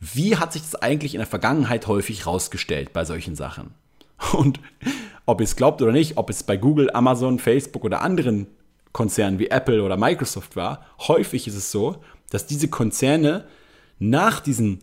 [0.00, 3.74] wie hat sich das eigentlich in der Vergangenheit häufig rausgestellt bei solchen Sachen?
[4.32, 4.60] Und
[5.26, 8.46] ob ihr es glaubt oder nicht, ob es bei Google, Amazon, Facebook oder anderen
[8.92, 11.96] Konzernen wie Apple oder Microsoft war, häufig ist es so,
[12.30, 13.44] dass diese Konzerne
[13.98, 14.80] nach diesen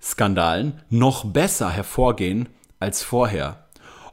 [0.00, 3.64] Skandalen noch besser hervorgehen als vorher.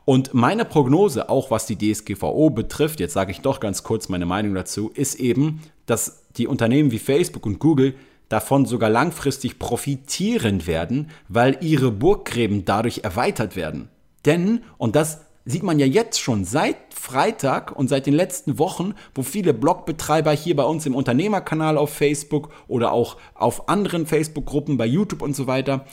[0.06, 4.26] Und meine Prognose, auch was die DSGVO betrifft, jetzt sage ich doch ganz kurz meine
[4.26, 7.96] Meinung dazu, ist eben, dass die Unternehmen wie Facebook und Google
[8.30, 13.90] davon sogar langfristig profitieren werden, weil ihre Burggräben dadurch erweitert werden.
[14.26, 18.96] Denn, und das sieht man ja jetzt schon seit Freitag und seit den letzten Wochen,
[19.14, 24.78] wo viele Blogbetreiber hier bei uns im Unternehmerkanal auf Facebook oder auch auf anderen Facebook-Gruppen
[24.78, 25.86] bei YouTube und so weiter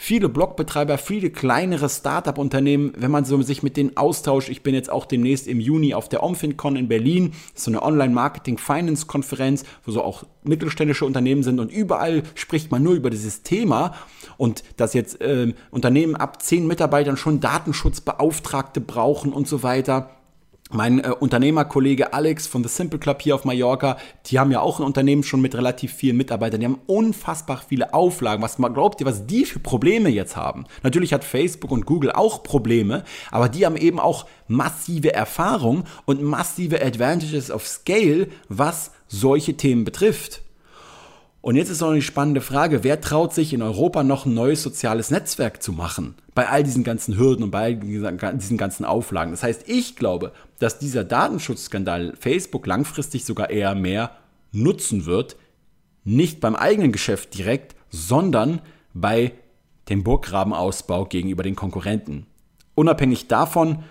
[0.00, 4.48] viele Blogbetreiber, viele kleinere Startup-Unternehmen, wenn man so sich mit denen austauscht.
[4.48, 9.64] Ich bin jetzt auch demnächst im Juni auf der OmfinCon in Berlin, so eine Online-Marketing-Finance-Konferenz,
[9.84, 13.94] wo so auch mittelständische Unternehmen sind und überall spricht man nur über dieses Thema.
[14.36, 20.10] Und dass jetzt äh, Unternehmen ab zehn Mitarbeitern schon Datenschutzbeauftragte brauchen und so weiter
[20.70, 24.80] mein äh, Unternehmerkollege Alex von The Simple Club hier auf Mallorca, die haben ja auch
[24.80, 26.60] ein Unternehmen schon mit relativ vielen Mitarbeitern.
[26.60, 28.42] Die haben unfassbar viele Auflagen.
[28.42, 30.66] Was glaubt ihr, was die für Probleme jetzt haben?
[30.82, 36.22] Natürlich hat Facebook und Google auch Probleme, aber die haben eben auch massive Erfahrung und
[36.22, 40.42] massive Advantages of Scale, was solche Themen betrifft.
[41.40, 44.62] Und jetzt ist noch eine spannende Frage, wer traut sich in Europa noch ein neues
[44.62, 46.16] soziales Netzwerk zu machen?
[46.34, 47.78] Bei all diesen ganzen Hürden und bei
[48.20, 49.30] all diesen ganzen Auflagen.
[49.30, 54.10] Das heißt, ich glaube, dass dieser Datenschutzskandal Facebook langfristig sogar eher mehr
[54.50, 55.36] nutzen wird,
[56.04, 58.60] nicht beim eigenen Geschäft direkt, sondern
[58.92, 59.32] bei
[59.88, 62.26] dem Burggrabenausbau gegenüber den Konkurrenten.
[62.74, 63.84] Unabhängig davon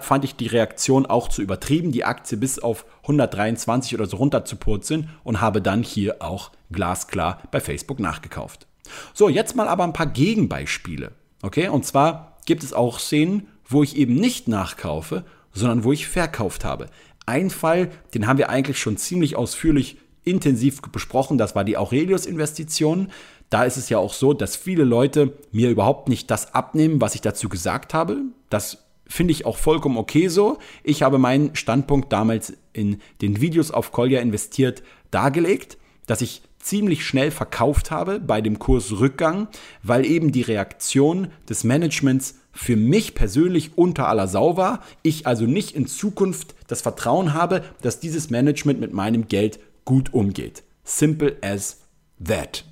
[0.00, 4.44] fand ich die Reaktion auch zu übertrieben, die Aktie bis auf 123 oder so runter
[4.44, 8.66] zu purzeln und habe dann hier auch glasklar bei Facebook nachgekauft.
[9.14, 11.12] So, jetzt mal aber ein paar Gegenbeispiele.
[11.42, 16.06] Okay, und zwar gibt es auch Szenen, wo ich eben nicht nachkaufe, sondern wo ich
[16.06, 16.86] verkauft habe.
[17.26, 23.10] Ein Fall, den haben wir eigentlich schon ziemlich ausführlich intensiv besprochen, das war die Aurelius-Investition.
[23.48, 27.14] Da ist es ja auch so, dass viele Leute mir überhaupt nicht das abnehmen, was
[27.14, 28.22] ich dazu gesagt habe.
[28.50, 30.58] Das finde ich auch vollkommen okay so.
[30.82, 37.06] Ich habe meinen Standpunkt damals in den Videos auf Kolja investiert dargelegt, dass ich ziemlich
[37.06, 39.48] schnell verkauft habe bei dem Kursrückgang,
[39.82, 44.82] weil eben die Reaktion des Managements für mich persönlich unter aller Sau war.
[45.02, 50.12] Ich also nicht in Zukunft das Vertrauen habe, dass dieses Management mit meinem Geld gut
[50.12, 50.64] umgeht.
[50.82, 51.82] Simple as
[52.24, 52.64] that.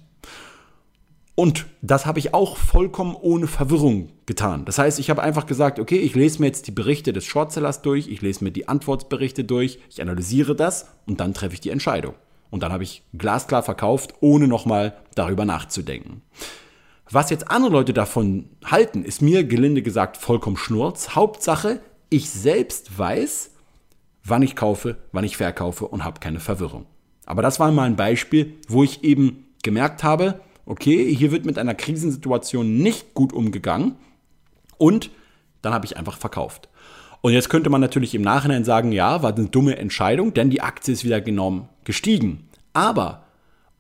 [1.37, 4.65] Und das habe ich auch vollkommen ohne Verwirrung getan.
[4.65, 7.83] Das heißt, ich habe einfach gesagt, okay, ich lese mir jetzt die Berichte des Shortsellers
[7.83, 11.71] durch, ich lese mir die Antwortberichte durch, ich analysiere das und dann treffe ich die
[11.71, 12.15] Entscheidung.
[12.55, 16.23] Und dann habe ich glasklar verkauft, ohne nochmal darüber nachzudenken.
[17.11, 21.17] Was jetzt andere Leute davon halten, ist mir gelinde gesagt vollkommen schnurz.
[21.17, 23.51] Hauptsache, ich selbst weiß,
[24.23, 26.87] wann ich kaufe, wann ich verkaufe und habe keine Verwirrung.
[27.27, 31.59] Aber das war mal ein Beispiel, wo ich eben gemerkt habe, okay, hier wird mit
[31.59, 33.97] einer Krisensituation nicht gut umgegangen
[34.79, 35.11] und
[35.61, 36.69] dann habe ich einfach verkauft.
[37.21, 40.61] Und jetzt könnte man natürlich im Nachhinein sagen, ja, war eine dumme Entscheidung, denn die
[40.61, 42.49] Aktie ist wieder genommen gestiegen.
[42.73, 43.25] Aber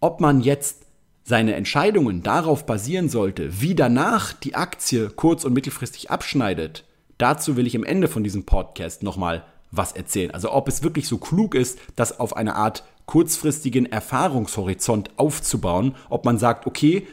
[0.01, 0.85] ob man jetzt
[1.25, 6.85] seine Entscheidungen darauf basieren sollte, wie danach die Aktie kurz- und mittelfristig abschneidet,
[7.19, 10.31] dazu will ich am Ende von diesem Podcast nochmal was erzählen.
[10.31, 16.25] Also ob es wirklich so klug ist, das auf eine Art kurzfristigen Erfahrungshorizont aufzubauen, ob
[16.25, 17.07] man sagt, okay,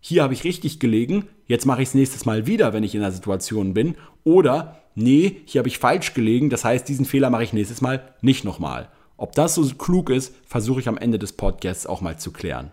[0.00, 3.00] hier habe ich richtig gelegen, jetzt mache ich es nächstes Mal wieder, wenn ich in
[3.02, 7.44] der Situation bin, oder nee, hier habe ich falsch gelegen, das heißt, diesen Fehler mache
[7.44, 8.88] ich nächstes Mal nicht nochmal.
[9.20, 12.70] Ob das so klug ist, versuche ich am Ende des Podcasts auch mal zu klären.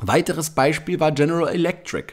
[0.00, 2.12] Weiteres Beispiel war General Electric.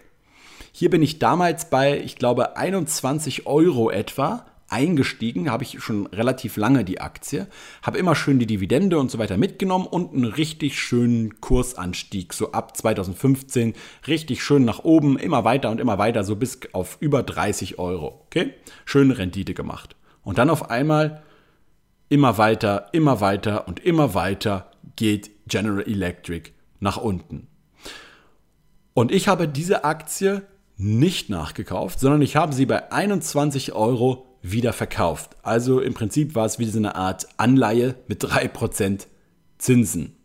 [0.71, 6.55] Hier bin ich damals bei, ich glaube, 21 Euro etwa eingestiegen, habe ich schon relativ
[6.55, 7.47] lange die Aktie,
[7.81, 12.51] habe immer schön die Dividende und so weiter mitgenommen und einen richtig schönen Kursanstieg, so
[12.51, 13.73] ab 2015,
[14.07, 18.21] richtig schön nach oben, immer weiter und immer weiter, so bis auf über 30 Euro.
[18.27, 18.53] Okay?
[18.85, 19.95] Schöne Rendite gemacht.
[20.23, 21.23] Und dann auf einmal
[22.09, 27.47] immer weiter, immer weiter und immer weiter geht General Electric nach unten.
[28.93, 30.43] Und ich habe diese Aktie
[30.77, 35.35] nicht nachgekauft, sondern ich habe sie bei 21 Euro wieder verkauft.
[35.43, 39.07] Also im Prinzip war es wie so eine Art Anleihe mit 3%
[39.57, 40.15] Zinsen.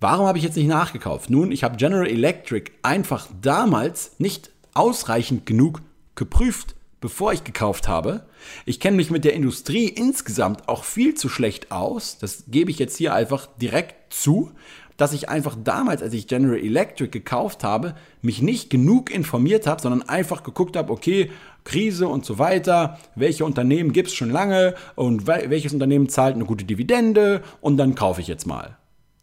[0.00, 1.30] Warum habe ich jetzt nicht nachgekauft?
[1.30, 5.80] Nun, ich habe General Electric einfach damals nicht ausreichend genug
[6.16, 8.26] geprüft, bevor ich gekauft habe.
[8.64, 12.18] Ich kenne mich mit der Industrie insgesamt auch viel zu schlecht aus.
[12.18, 14.52] Das gebe ich jetzt hier einfach direkt zu
[14.96, 19.82] dass ich einfach damals, als ich General Electric gekauft habe, mich nicht genug informiert habe,
[19.82, 21.30] sondern einfach geguckt habe, okay,
[21.64, 26.44] Krise und so weiter, welche Unternehmen gibt es schon lange und welches Unternehmen zahlt eine
[26.44, 28.76] gute Dividende und dann kaufe ich jetzt mal.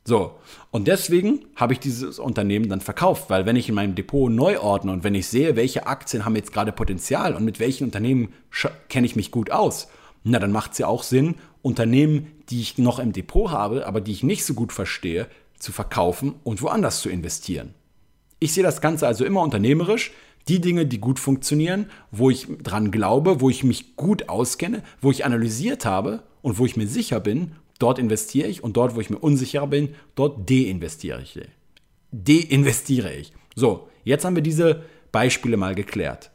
[0.06, 0.36] So,
[0.72, 4.60] und deswegen habe ich dieses Unternehmen dann verkauft, weil wenn ich in meinem Depot neu
[4.60, 8.34] ordne und wenn ich sehe, welche Aktien haben jetzt gerade Potenzial und mit welchen Unternehmen
[8.90, 9.88] kenne ich mich gut aus,
[10.24, 14.02] na dann macht es ja auch Sinn, Unternehmen, die ich noch im Depot habe, aber
[14.02, 17.74] die ich nicht so gut verstehe, zu verkaufen und woanders zu investieren.
[18.40, 20.12] Ich sehe das Ganze also immer unternehmerisch,
[20.50, 25.12] die Dinge, die gut funktionieren, wo ich dran glaube, wo ich mich gut auskenne, wo
[25.12, 29.02] ich analysiert habe und wo ich mir sicher bin, dort investiere ich und dort, wo
[29.02, 31.40] ich mir unsicher bin, dort deinvestiere ich.
[32.12, 33.34] Deinvestiere ich.
[33.56, 36.32] So, jetzt haben wir diese Beispiele mal geklärt.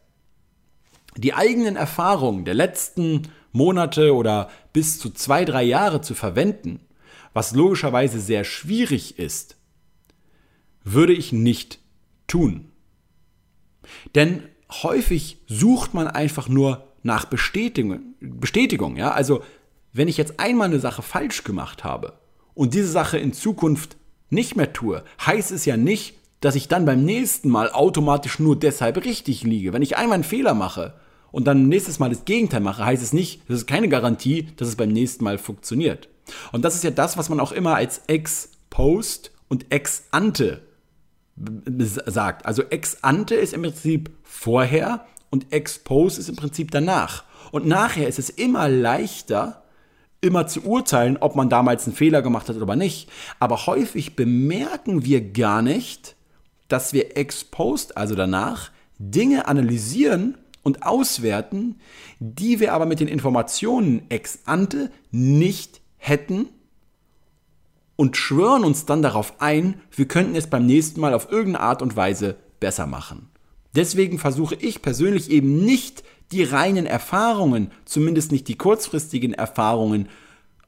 [1.16, 6.80] Die eigenen Erfahrungen der letzten Monate oder bis zu zwei, drei Jahre zu verwenden,
[7.32, 9.56] was logischerweise sehr schwierig ist,
[10.84, 11.80] würde ich nicht
[12.26, 12.70] tun.
[14.14, 19.42] Denn häufig sucht man einfach nur nach Bestätigung, Bestätigung, ja, also
[19.92, 22.14] wenn ich jetzt einmal eine Sache falsch gemacht habe
[22.54, 23.96] und diese Sache in Zukunft
[24.30, 28.58] nicht mehr tue, heißt es ja nicht, dass ich dann beim nächsten Mal automatisch nur
[28.58, 29.72] deshalb richtig liege.
[29.72, 30.94] Wenn ich einmal einen Fehler mache
[31.32, 34.68] und dann nächstes Mal das Gegenteil mache, heißt es nicht, das ist keine Garantie, dass
[34.68, 36.08] es beim nächsten Mal funktioniert.
[36.52, 40.62] Und das ist ja das, was man auch immer als Ex-Post und Ex-Ante
[42.06, 42.46] sagt.
[42.46, 47.24] Also Ex-Ante ist im Prinzip vorher und Ex-Post ist im Prinzip danach.
[47.50, 49.62] Und nachher ist es immer leichter,
[50.20, 53.08] immer zu urteilen, ob man damals einen Fehler gemacht hat oder nicht.
[53.38, 56.16] Aber häufig bemerken wir gar nicht,
[56.68, 61.76] dass wir ex-post, also danach, Dinge analysieren und auswerten,
[62.18, 66.48] die wir aber mit den Informationen ex ante nicht hätten
[67.96, 71.82] und schwören uns dann darauf ein, wir könnten es beim nächsten Mal auf irgendeine Art
[71.82, 73.30] und Weise besser machen.
[73.74, 80.08] Deswegen versuche ich persönlich eben nicht die reinen Erfahrungen, zumindest nicht die kurzfristigen Erfahrungen,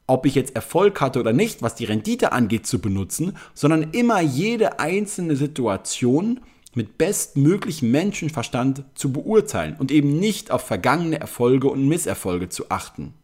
[0.07, 4.21] ob ich jetzt Erfolg hatte oder nicht, was die Rendite angeht, zu benutzen, sondern immer
[4.21, 6.41] jede einzelne Situation
[6.75, 13.15] mit bestmöglichem Menschenverstand zu beurteilen und eben nicht auf vergangene Erfolge und Misserfolge zu achten.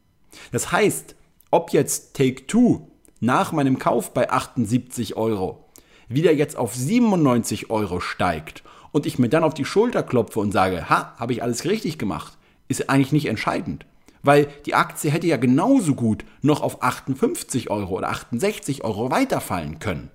[0.53, 1.17] Das heißt,
[1.51, 2.89] ob jetzt Take Two
[3.21, 5.65] nach meinem Kauf bei 78 Euro
[6.09, 8.63] wieder jetzt auf 97 Euro steigt
[8.97, 11.99] und ich mir dann auf die Schulter klopfe und sage, ha, habe ich alles richtig
[11.99, 13.85] gemacht, ist eigentlich nicht entscheidend.
[14.23, 19.81] Weil die Aktie hätte ja genauso gut noch auf 58 Euro oder 68 Euro weiterfallen
[19.81, 20.09] können.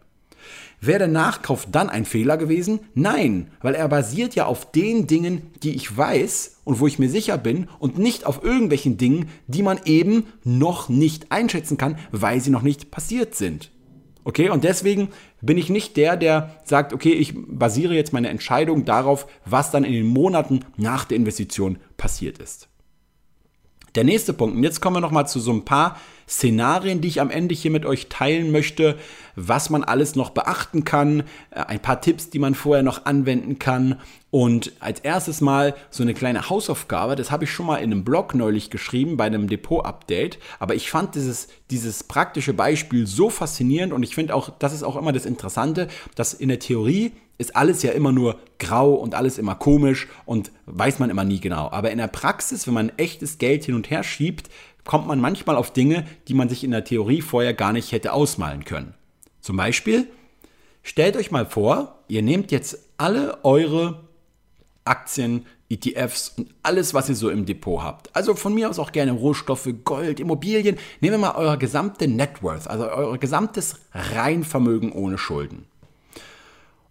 [0.79, 2.79] Wäre der Nachkauf dann ein Fehler gewesen?
[2.95, 7.07] Nein, weil er basiert ja auf den Dingen, die ich weiß und wo ich mir
[7.11, 12.41] sicher bin und nicht auf irgendwelchen Dingen, die man eben noch nicht einschätzen kann, weil
[12.41, 13.69] sie noch nicht passiert sind.
[14.23, 15.09] Okay, und deswegen
[15.41, 19.83] bin ich nicht der, der sagt, okay, ich basiere jetzt meine Entscheidung darauf, was dann
[19.83, 22.67] in den Monaten nach der Investition passiert ist.
[23.95, 25.97] Der nächste Punkt, und jetzt kommen wir nochmal zu so ein paar
[26.31, 28.97] Szenarien, die ich am Ende hier mit euch teilen möchte,
[29.35, 33.59] was man alles noch beachten kann, äh, ein paar Tipps, die man vorher noch anwenden
[33.59, 33.99] kann.
[34.29, 38.05] Und als erstes mal so eine kleine Hausaufgabe, das habe ich schon mal in einem
[38.05, 43.91] Blog neulich geschrieben, bei einem Depot-Update, aber ich fand dieses, dieses praktische Beispiel so faszinierend
[43.91, 47.55] und ich finde auch, das ist auch immer das Interessante, dass in der Theorie ist
[47.55, 51.71] alles ja immer nur grau und alles immer komisch und weiß man immer nie genau.
[51.71, 54.49] Aber in der Praxis, wenn man echtes Geld hin und her schiebt,
[54.85, 58.13] kommt man manchmal auf Dinge, die man sich in der Theorie vorher gar nicht hätte
[58.13, 58.93] ausmalen können.
[59.41, 60.07] Zum Beispiel,
[60.83, 64.01] stellt euch mal vor, ihr nehmt jetzt alle eure
[64.85, 68.13] Aktien, ETFs und alles, was ihr so im Depot habt.
[68.15, 70.77] Also von mir aus auch gerne Rohstoffe, Gold, Immobilien.
[70.99, 75.65] Nehmen wir mal euer gesamte Net Worth, also euer gesamtes Reinvermögen ohne Schulden.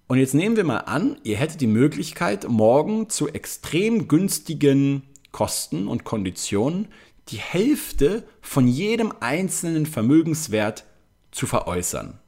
[0.06, 5.86] Und jetzt nehmen wir mal an, ihr hättet die Möglichkeit, morgen zu extrem günstigen Kosten
[5.86, 6.88] und Konditionen
[7.28, 10.84] die Hälfte von jedem einzelnen Vermögenswert
[11.30, 12.18] zu veräußern.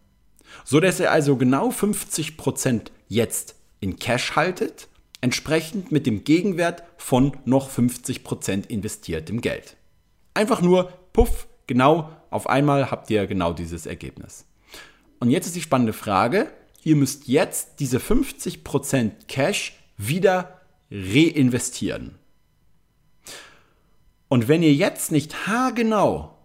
[0.64, 4.88] So dass ihr also genau 50% jetzt in Cash haltet,
[5.20, 9.76] entsprechend mit dem Gegenwert von noch 50% investiertem Geld.
[10.34, 14.46] Einfach nur, puff, genau, auf einmal habt ihr genau dieses Ergebnis.
[15.20, 16.50] Und jetzt ist die spannende Frage,
[16.82, 22.18] ihr müsst jetzt diese 50% Cash wieder reinvestieren.
[24.32, 26.38] Und wenn ihr jetzt nicht haargenau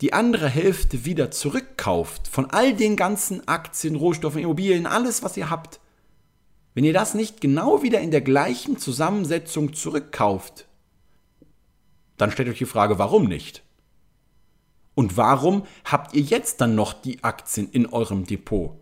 [0.00, 5.50] die andere Hälfte wieder zurückkauft von all den ganzen Aktien, Rohstoffen, Immobilien, alles, was ihr
[5.50, 5.80] habt,
[6.74, 10.68] wenn ihr das nicht genau wieder in der gleichen Zusammensetzung zurückkauft,
[12.18, 13.64] dann stellt euch die Frage, warum nicht?
[14.94, 18.78] Und warum habt ihr jetzt dann noch die Aktien in eurem Depot?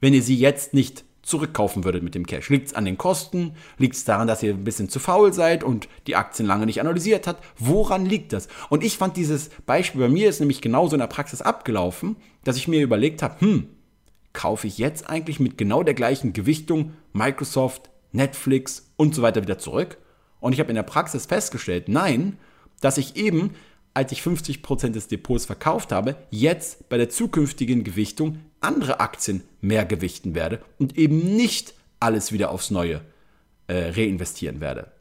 [0.00, 2.48] wenn ihr sie jetzt nicht zurückkaufen würdet mit dem Cash?
[2.48, 3.52] Liegt es an den Kosten?
[3.78, 6.80] Liegt es daran, dass ihr ein bisschen zu faul seid und die Aktien lange nicht
[6.80, 7.44] analysiert habt?
[7.58, 8.48] Woran liegt das?
[8.70, 12.56] Und ich fand dieses Beispiel bei mir ist nämlich genauso in der Praxis abgelaufen, dass
[12.56, 13.68] ich mir überlegt habe, hm,
[14.32, 19.58] kaufe ich jetzt eigentlich mit genau der gleichen Gewichtung Microsoft, Netflix und so weiter wieder
[19.58, 19.98] zurück?
[20.40, 22.38] Und ich habe in der Praxis festgestellt, nein,
[22.80, 23.54] dass ich eben,
[23.96, 29.86] als ich 50% des Depots verkauft habe, jetzt bei der zukünftigen Gewichtung andere Aktien mehr
[29.86, 33.00] gewichten werde und eben nicht alles wieder aufs Neue
[33.68, 34.92] äh, reinvestieren werde.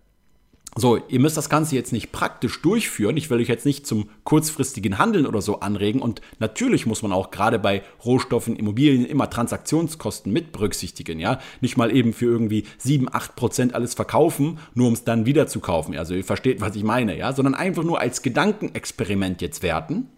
[0.78, 3.16] So, ihr müsst das Ganze jetzt nicht praktisch durchführen.
[3.16, 6.02] Ich will euch jetzt nicht zum kurzfristigen Handeln oder so anregen.
[6.02, 11.18] Und natürlich muss man auch gerade bei Rohstoffen, Immobilien immer Transaktionskosten mit berücksichtigen.
[11.18, 15.26] Ja, nicht mal eben für irgendwie 7, 8 Prozent alles verkaufen, nur um es dann
[15.26, 15.96] wieder zu kaufen.
[15.98, 17.18] Also ihr versteht, was ich meine.
[17.18, 20.10] Ja, sondern einfach nur als Gedankenexperiment jetzt werten.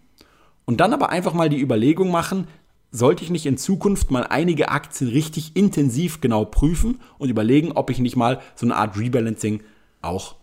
[0.66, 2.48] Und dann aber einfach mal die Überlegung machen,
[2.90, 7.92] sollte ich nicht in Zukunft mal einige Aktien richtig intensiv genau prüfen und überlegen, ob
[7.92, 9.62] ich nicht mal so eine Art Rebalancing
[10.02, 10.37] auch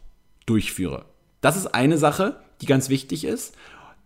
[0.47, 1.07] durchführe.
[1.41, 3.55] Das ist eine Sache, die ganz wichtig ist,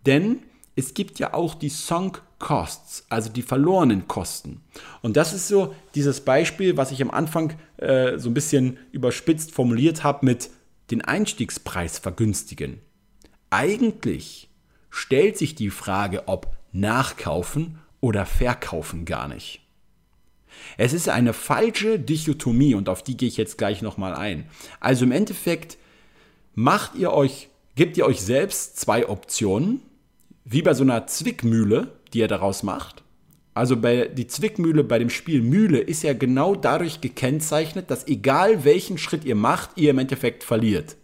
[0.05, 0.39] denn
[0.75, 4.61] es gibt ja auch die Sunk Costs, also die verlorenen Kosten.
[5.01, 9.51] Und das ist so dieses Beispiel, was ich am Anfang äh, so ein bisschen überspitzt
[9.51, 10.49] formuliert habe mit
[10.89, 12.79] den Einstiegspreis vergünstigen.
[13.49, 14.49] Eigentlich
[14.89, 19.61] stellt sich die Frage, ob nachkaufen oder verkaufen gar nicht.
[20.77, 24.45] Es ist eine falsche Dichotomie und auf die gehe ich jetzt gleich nochmal ein.
[24.79, 25.77] Also im Endeffekt
[26.55, 29.81] macht ihr euch, gebt ihr euch selbst zwei Optionen,
[30.45, 33.03] wie bei so einer Zwickmühle, die ihr daraus macht.
[33.53, 38.63] Also bei, die Zwickmühle bei dem Spiel Mühle ist ja genau dadurch gekennzeichnet, dass egal
[38.63, 40.95] welchen Schritt ihr macht, ihr im Endeffekt verliert.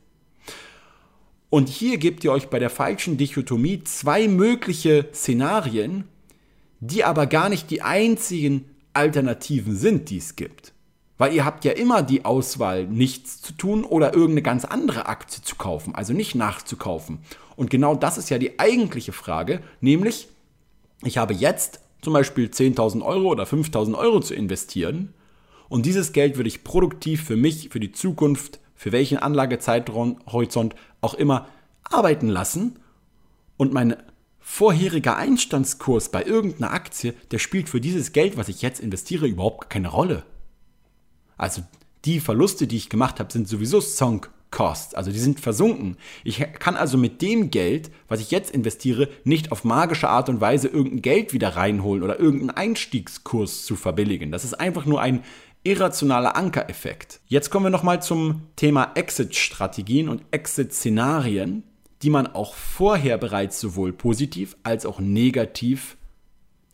[1.50, 6.06] Und hier gebt ihr euch bei der falschen Dichotomie zwei mögliche Szenarien,
[6.80, 10.74] die aber gar nicht die einzigen Alternativen sind, die es gibt.
[11.18, 15.42] Weil ihr habt ja immer die Auswahl, nichts zu tun oder irgendeine ganz andere Aktie
[15.42, 17.20] zu kaufen, also nicht nachzukaufen.
[17.56, 20.28] Und genau das ist ja die eigentliche Frage, nämlich,
[21.04, 25.14] ich habe jetzt zum Beispiel 10.000 Euro oder 5.000 Euro zu investieren
[25.70, 31.14] und dieses Geld würde ich produktiv für mich, für die Zukunft, für welchen Anlagezeithorizont auch
[31.14, 31.48] immer
[31.84, 32.80] arbeiten lassen
[33.58, 33.96] und mein
[34.40, 39.70] vorheriger Einstandskurs bei irgendeiner Aktie, der spielt für dieses Geld, was ich jetzt investiere, überhaupt
[39.72, 40.24] keine Rolle.
[41.38, 41.64] Also
[42.06, 45.98] die Verluste, die ich gemacht habe, sind sowieso Sunk Costs, also die sind versunken.
[46.24, 50.40] Ich kann also mit dem Geld, was ich jetzt investiere, nicht auf magische Art und
[50.40, 54.32] Weise irgendein Geld wieder reinholen oder irgendeinen Einstiegskurs zu verbilligen.
[54.32, 55.24] Das ist einfach nur ein
[55.66, 57.20] irrationaler Ankereffekt.
[57.28, 61.64] Jetzt kommen wir nochmal zum Thema Exit-Strategien und Exit-Szenarien,
[62.02, 65.98] die man auch vorher bereits sowohl positiv als auch negativ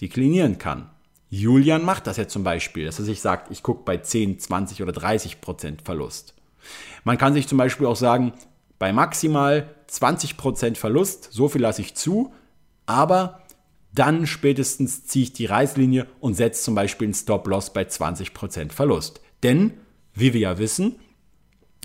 [0.01, 0.89] deklinieren kann.
[1.33, 4.83] Julian macht das ja zum Beispiel, dass er sich sagt, ich gucke bei 10, 20
[4.83, 6.35] oder 30 Prozent Verlust.
[7.05, 8.33] Man kann sich zum Beispiel auch sagen,
[8.77, 12.33] bei maximal 20 Prozent Verlust, so viel lasse ich zu,
[12.85, 13.43] aber
[13.93, 18.73] dann spätestens ziehe ich die Reißlinie und setze zum Beispiel einen Stop-Loss bei 20 Prozent
[18.73, 19.21] Verlust.
[19.41, 19.77] Denn,
[20.13, 20.99] wie wir ja wissen,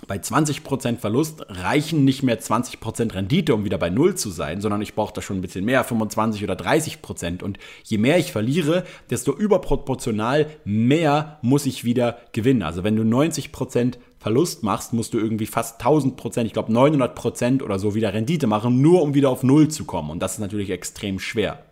[0.05, 4.81] bei 20% Verlust reichen nicht mehr 20% Rendite, um wieder bei Null zu sein, sondern
[4.81, 7.41] ich brauche da schon ein bisschen mehr, 25 oder 30%.
[7.41, 12.61] Und je mehr ich verliere, desto überproportional mehr muss ich wieder gewinnen.
[12.61, 17.79] Also wenn du 90% Verlust machst, musst du irgendwie fast 1000%, ich glaube 900% oder
[17.79, 20.11] so wieder Rendite machen, nur um wieder auf Null zu kommen.
[20.11, 21.63] Und das ist natürlich extrem schwer.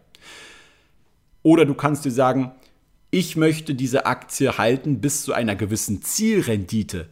[1.43, 2.53] Oder du kannst dir sagen,
[3.11, 7.07] ich möchte diese Aktie halten bis zu einer gewissen Zielrendite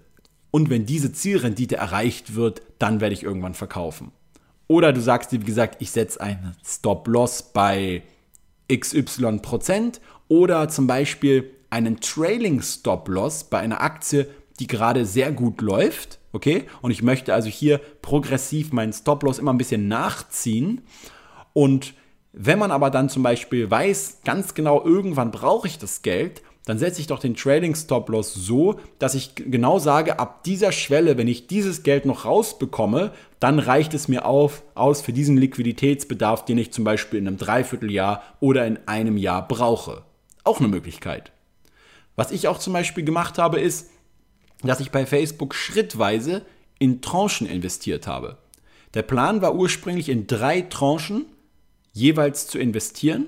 [0.54, 4.12] und wenn diese Zielrendite erreicht wird, dann werde ich irgendwann verkaufen.
[4.68, 8.04] Oder du sagst dir, wie gesagt, ich setze einen Stop-Loss bei
[8.72, 14.28] XY Prozent oder zum Beispiel einen Trailing Stop-Loss bei einer Aktie,
[14.60, 16.66] die gerade sehr gut läuft, okay?
[16.84, 20.82] Und ich möchte also hier progressiv meinen Stop-Loss immer ein bisschen nachziehen.
[21.54, 21.95] Und
[22.32, 26.80] wenn man aber dann zum Beispiel weiß, ganz genau, irgendwann brauche ich das Geld, dann
[26.80, 31.18] setze ich doch den Trading Stop Loss so, dass ich genau sage, ab dieser Schwelle,
[31.18, 36.45] wenn ich dieses Geld noch rausbekomme, dann reicht es mir auf, aus für diesen Liquiditätsbedarf,
[36.45, 40.03] den ich zum Beispiel in einem Dreivierteljahr oder in einem Jahr brauche.
[40.45, 41.34] Auch eine Möglichkeit.
[42.16, 43.89] Was ich auch zum Beispiel gemacht habe, ist,
[44.61, 46.45] dass ich bei Facebook schrittweise
[46.80, 48.38] in Tranchen investiert habe.
[48.93, 51.26] Der Plan war ursprünglich in drei Tranchen
[51.91, 53.28] jeweils zu investieren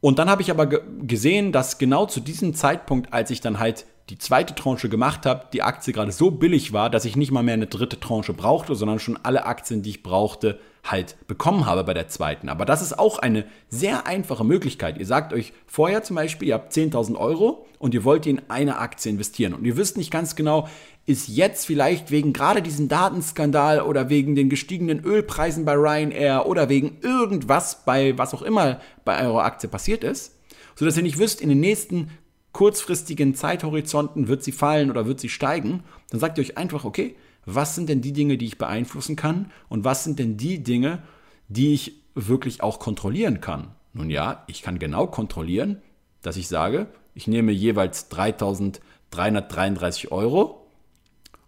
[0.00, 3.84] und dann habe ich aber gesehen, dass genau zu diesem Zeitpunkt, als ich dann halt
[4.08, 7.42] die zweite Tranche gemacht habe, die Aktie gerade so billig war, dass ich nicht mal
[7.42, 11.84] mehr eine dritte Tranche brauchte, sondern schon alle Aktien, die ich brauchte, halt bekommen habe
[11.84, 12.48] bei der zweiten.
[12.48, 14.98] Aber das ist auch eine sehr einfache Möglichkeit.
[14.98, 18.78] Ihr sagt euch vorher zum Beispiel, ihr habt 10.000 Euro und ihr wollt in eine
[18.78, 20.68] Aktie investieren und ihr wisst nicht ganz genau,
[21.06, 26.68] ist jetzt vielleicht wegen gerade diesem Datenskandal oder wegen den gestiegenen Ölpreisen bei Ryanair oder
[26.68, 30.36] wegen irgendwas bei was auch immer bei eurer Aktie passiert ist,
[30.76, 32.10] sodass ihr nicht wisst, in den nächsten
[32.52, 37.14] kurzfristigen Zeithorizonten wird sie fallen oder wird sie steigen, dann sagt ihr euch einfach, okay,
[37.54, 41.02] was sind denn die Dinge, die ich beeinflussen kann und was sind denn die Dinge,
[41.48, 43.68] die ich wirklich auch kontrollieren kann.
[43.92, 45.82] Nun ja, ich kann genau kontrollieren,
[46.22, 50.66] dass ich sage, ich nehme jeweils 3.333 Euro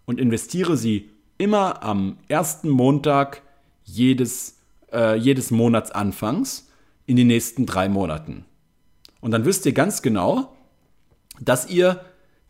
[0.05, 3.41] und investiere sie immer am ersten Montag
[3.83, 4.59] jedes,
[4.91, 6.69] äh, jedes Monatsanfangs
[7.05, 8.45] in die nächsten drei Monaten.
[9.21, 10.55] Und dann wisst ihr ganz genau,
[11.39, 12.01] dass ihr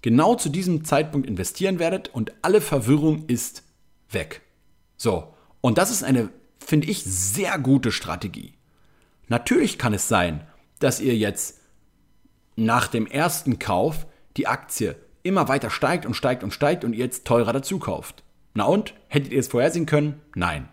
[0.04, 3.64] genau zu diesem Zeitpunkt investieren werdet und alle Verwirrung ist
[4.12, 4.42] weg.
[4.98, 6.30] So, und das ist eine,
[6.60, 8.54] finde ich, sehr gute Strategie.
[9.28, 10.46] Natürlich kann es sein,
[10.80, 11.62] dass ihr jetzt
[12.56, 14.06] nach dem ersten Kauf
[14.38, 18.24] die Aktie immer weiter steigt und steigt und steigt und ihr jetzt teurer dazu kauft.
[18.54, 18.94] Na und?
[19.08, 20.22] Hättet ihr es vorhersehen können?
[20.36, 20.68] Nein.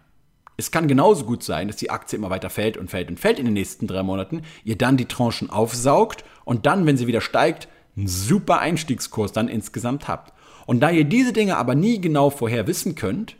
[0.56, 3.38] Es kann genauso gut sein, dass die Aktie immer weiter fällt und fällt und fällt
[3.38, 7.22] in den nächsten drei Monaten, ihr dann die Tranchen aufsaugt und dann, wenn sie wieder
[7.22, 7.68] steigt,
[8.00, 10.32] einen super Einstiegskurs dann insgesamt habt.
[10.66, 13.36] Und da ihr diese Dinge aber nie genau vorher wissen könnt,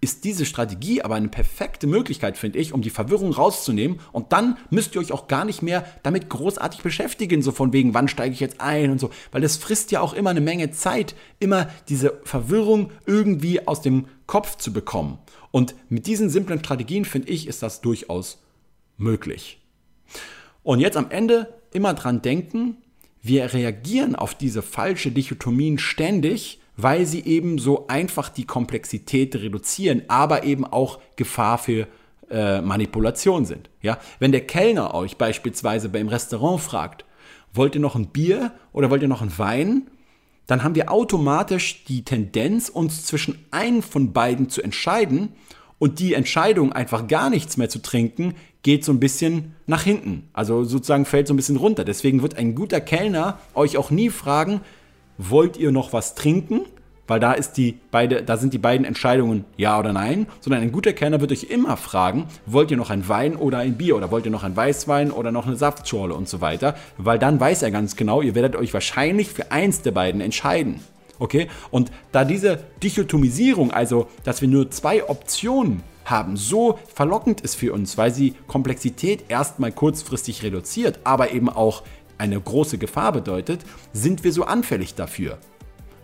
[0.00, 4.00] ist diese Strategie aber eine perfekte Möglichkeit, finde ich, um die Verwirrung rauszunehmen.
[4.12, 7.94] Und dann müsst ihr euch auch gar nicht mehr damit großartig beschäftigen, so von wegen,
[7.94, 9.10] wann steige ich jetzt ein und so.
[9.32, 14.06] Weil das frisst ja auch immer eine Menge Zeit, immer diese Verwirrung irgendwie aus dem
[14.26, 15.18] Kopf zu bekommen.
[15.50, 18.42] Und mit diesen simplen Strategien, finde ich, ist das durchaus
[18.98, 19.62] möglich.
[20.62, 22.76] Und jetzt am Ende immer dran denken,
[23.24, 30.02] wir reagieren auf diese falsche Dichotomien ständig, weil sie eben so einfach die Komplexität reduzieren,
[30.08, 31.88] aber eben auch Gefahr für
[32.30, 33.70] äh, Manipulation sind.
[33.80, 33.98] Ja?
[34.18, 37.06] Wenn der Kellner euch beispielsweise beim Restaurant fragt,
[37.54, 39.90] wollt ihr noch ein Bier oder wollt ihr noch einen Wein?
[40.46, 45.32] Dann haben wir automatisch die Tendenz, uns zwischen einem von beiden zu entscheiden
[45.78, 48.34] und die Entscheidung, einfach gar nichts mehr zu trinken,
[48.64, 50.28] geht so ein bisschen nach hinten.
[50.32, 51.84] Also sozusagen fällt so ein bisschen runter.
[51.84, 54.62] Deswegen wird ein guter Kellner euch auch nie fragen,
[55.18, 56.62] wollt ihr noch was trinken?
[57.06, 60.72] Weil da ist die beide, da sind die beiden Entscheidungen ja oder nein, sondern ein
[60.72, 64.10] guter Kellner wird euch immer fragen, wollt ihr noch ein Wein oder ein Bier oder
[64.10, 67.62] wollt ihr noch ein Weißwein oder noch eine Saftschorle und so weiter, weil dann weiß
[67.62, 70.80] er ganz genau, ihr werdet euch wahrscheinlich für eins der beiden entscheiden.
[71.18, 71.48] Okay?
[71.70, 77.72] Und da diese Dichotomisierung, also dass wir nur zwei Optionen haben, so verlockend ist für
[77.72, 81.82] uns, weil sie Komplexität erstmal kurzfristig reduziert, aber eben auch
[82.18, 83.60] eine große Gefahr bedeutet,
[83.92, 85.38] sind wir so anfällig dafür.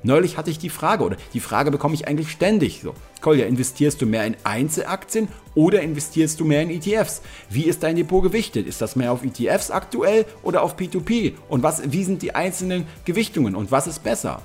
[0.02, 2.94] Neulich hatte ich die Frage, oder die Frage bekomme ich eigentlich ständig so.
[3.20, 7.20] Kolja, investierst du mehr in Einzelaktien oder investierst du mehr in ETFs?
[7.50, 8.66] Wie ist dein Depot gewichtet?
[8.66, 11.34] Ist das mehr auf ETFs aktuell oder auf P2P?
[11.50, 14.40] Und was, wie sind die einzelnen Gewichtungen und was ist besser?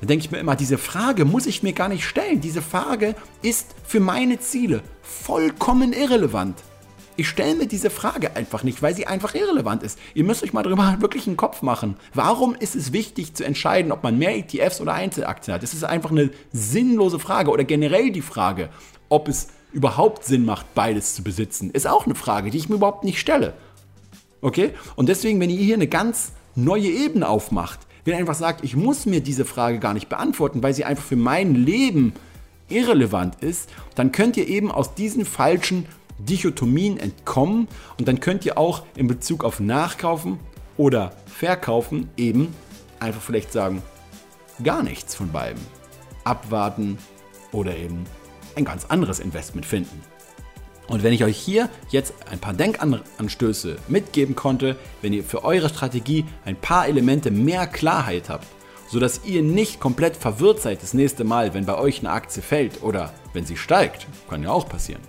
[0.00, 2.40] Da denke ich mir immer, diese Frage muss ich mir gar nicht stellen.
[2.40, 6.56] Diese Frage ist für meine Ziele vollkommen irrelevant.
[7.16, 9.98] Ich stelle mir diese Frage einfach nicht, weil sie einfach irrelevant ist.
[10.14, 11.96] Ihr müsst euch mal darüber wirklich einen Kopf machen.
[12.14, 15.62] Warum ist es wichtig zu entscheiden, ob man mehr ETFs oder Einzelaktien hat?
[15.62, 17.50] Das ist einfach eine sinnlose Frage.
[17.50, 18.70] Oder generell die Frage,
[19.10, 22.76] ob es überhaupt Sinn macht, beides zu besitzen, ist auch eine Frage, die ich mir
[22.76, 23.52] überhaupt nicht stelle.
[24.40, 24.72] Okay?
[24.96, 28.76] Und deswegen, wenn ihr hier eine ganz neue Ebene aufmacht, wenn ihr einfach sagt, ich
[28.76, 32.12] muss mir diese Frage gar nicht beantworten, weil sie einfach für mein Leben
[32.68, 35.86] irrelevant ist, dann könnt ihr eben aus diesen falschen
[36.18, 40.38] Dichotomien entkommen und dann könnt ihr auch in Bezug auf Nachkaufen
[40.76, 42.54] oder Verkaufen eben
[43.00, 43.82] einfach vielleicht sagen,
[44.62, 45.60] gar nichts von beiden.
[46.24, 46.98] Abwarten
[47.52, 48.04] oder eben
[48.56, 50.02] ein ganz anderes Investment finden.
[50.90, 55.68] Und wenn ich euch hier jetzt ein paar Denkanstöße mitgeben konnte, wenn ihr für eure
[55.68, 58.48] Strategie ein paar Elemente mehr Klarheit habt,
[58.88, 62.82] sodass ihr nicht komplett verwirrt seid das nächste Mal, wenn bei euch eine Aktie fällt
[62.82, 65.00] oder wenn sie steigt, kann ja auch passieren,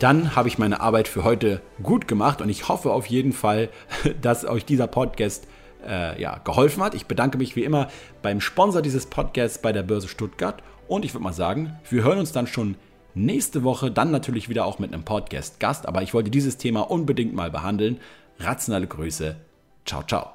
[0.00, 3.68] dann habe ich meine Arbeit für heute gut gemacht und ich hoffe auf jeden Fall,
[4.20, 5.46] dass euch dieser Podcast
[5.86, 6.94] äh, ja, geholfen hat.
[6.94, 7.90] Ich bedanke mich wie immer
[8.22, 12.18] beim Sponsor dieses Podcasts bei der Börse Stuttgart und ich würde mal sagen, wir hören
[12.18, 12.74] uns dann schon
[13.14, 17.34] nächste Woche dann natürlich wieder auch mit einem Podcast-Gast, aber ich wollte dieses Thema unbedingt
[17.34, 17.98] mal behandeln.
[18.38, 19.36] Rationale Grüße.
[19.84, 20.32] Ciao, ciao.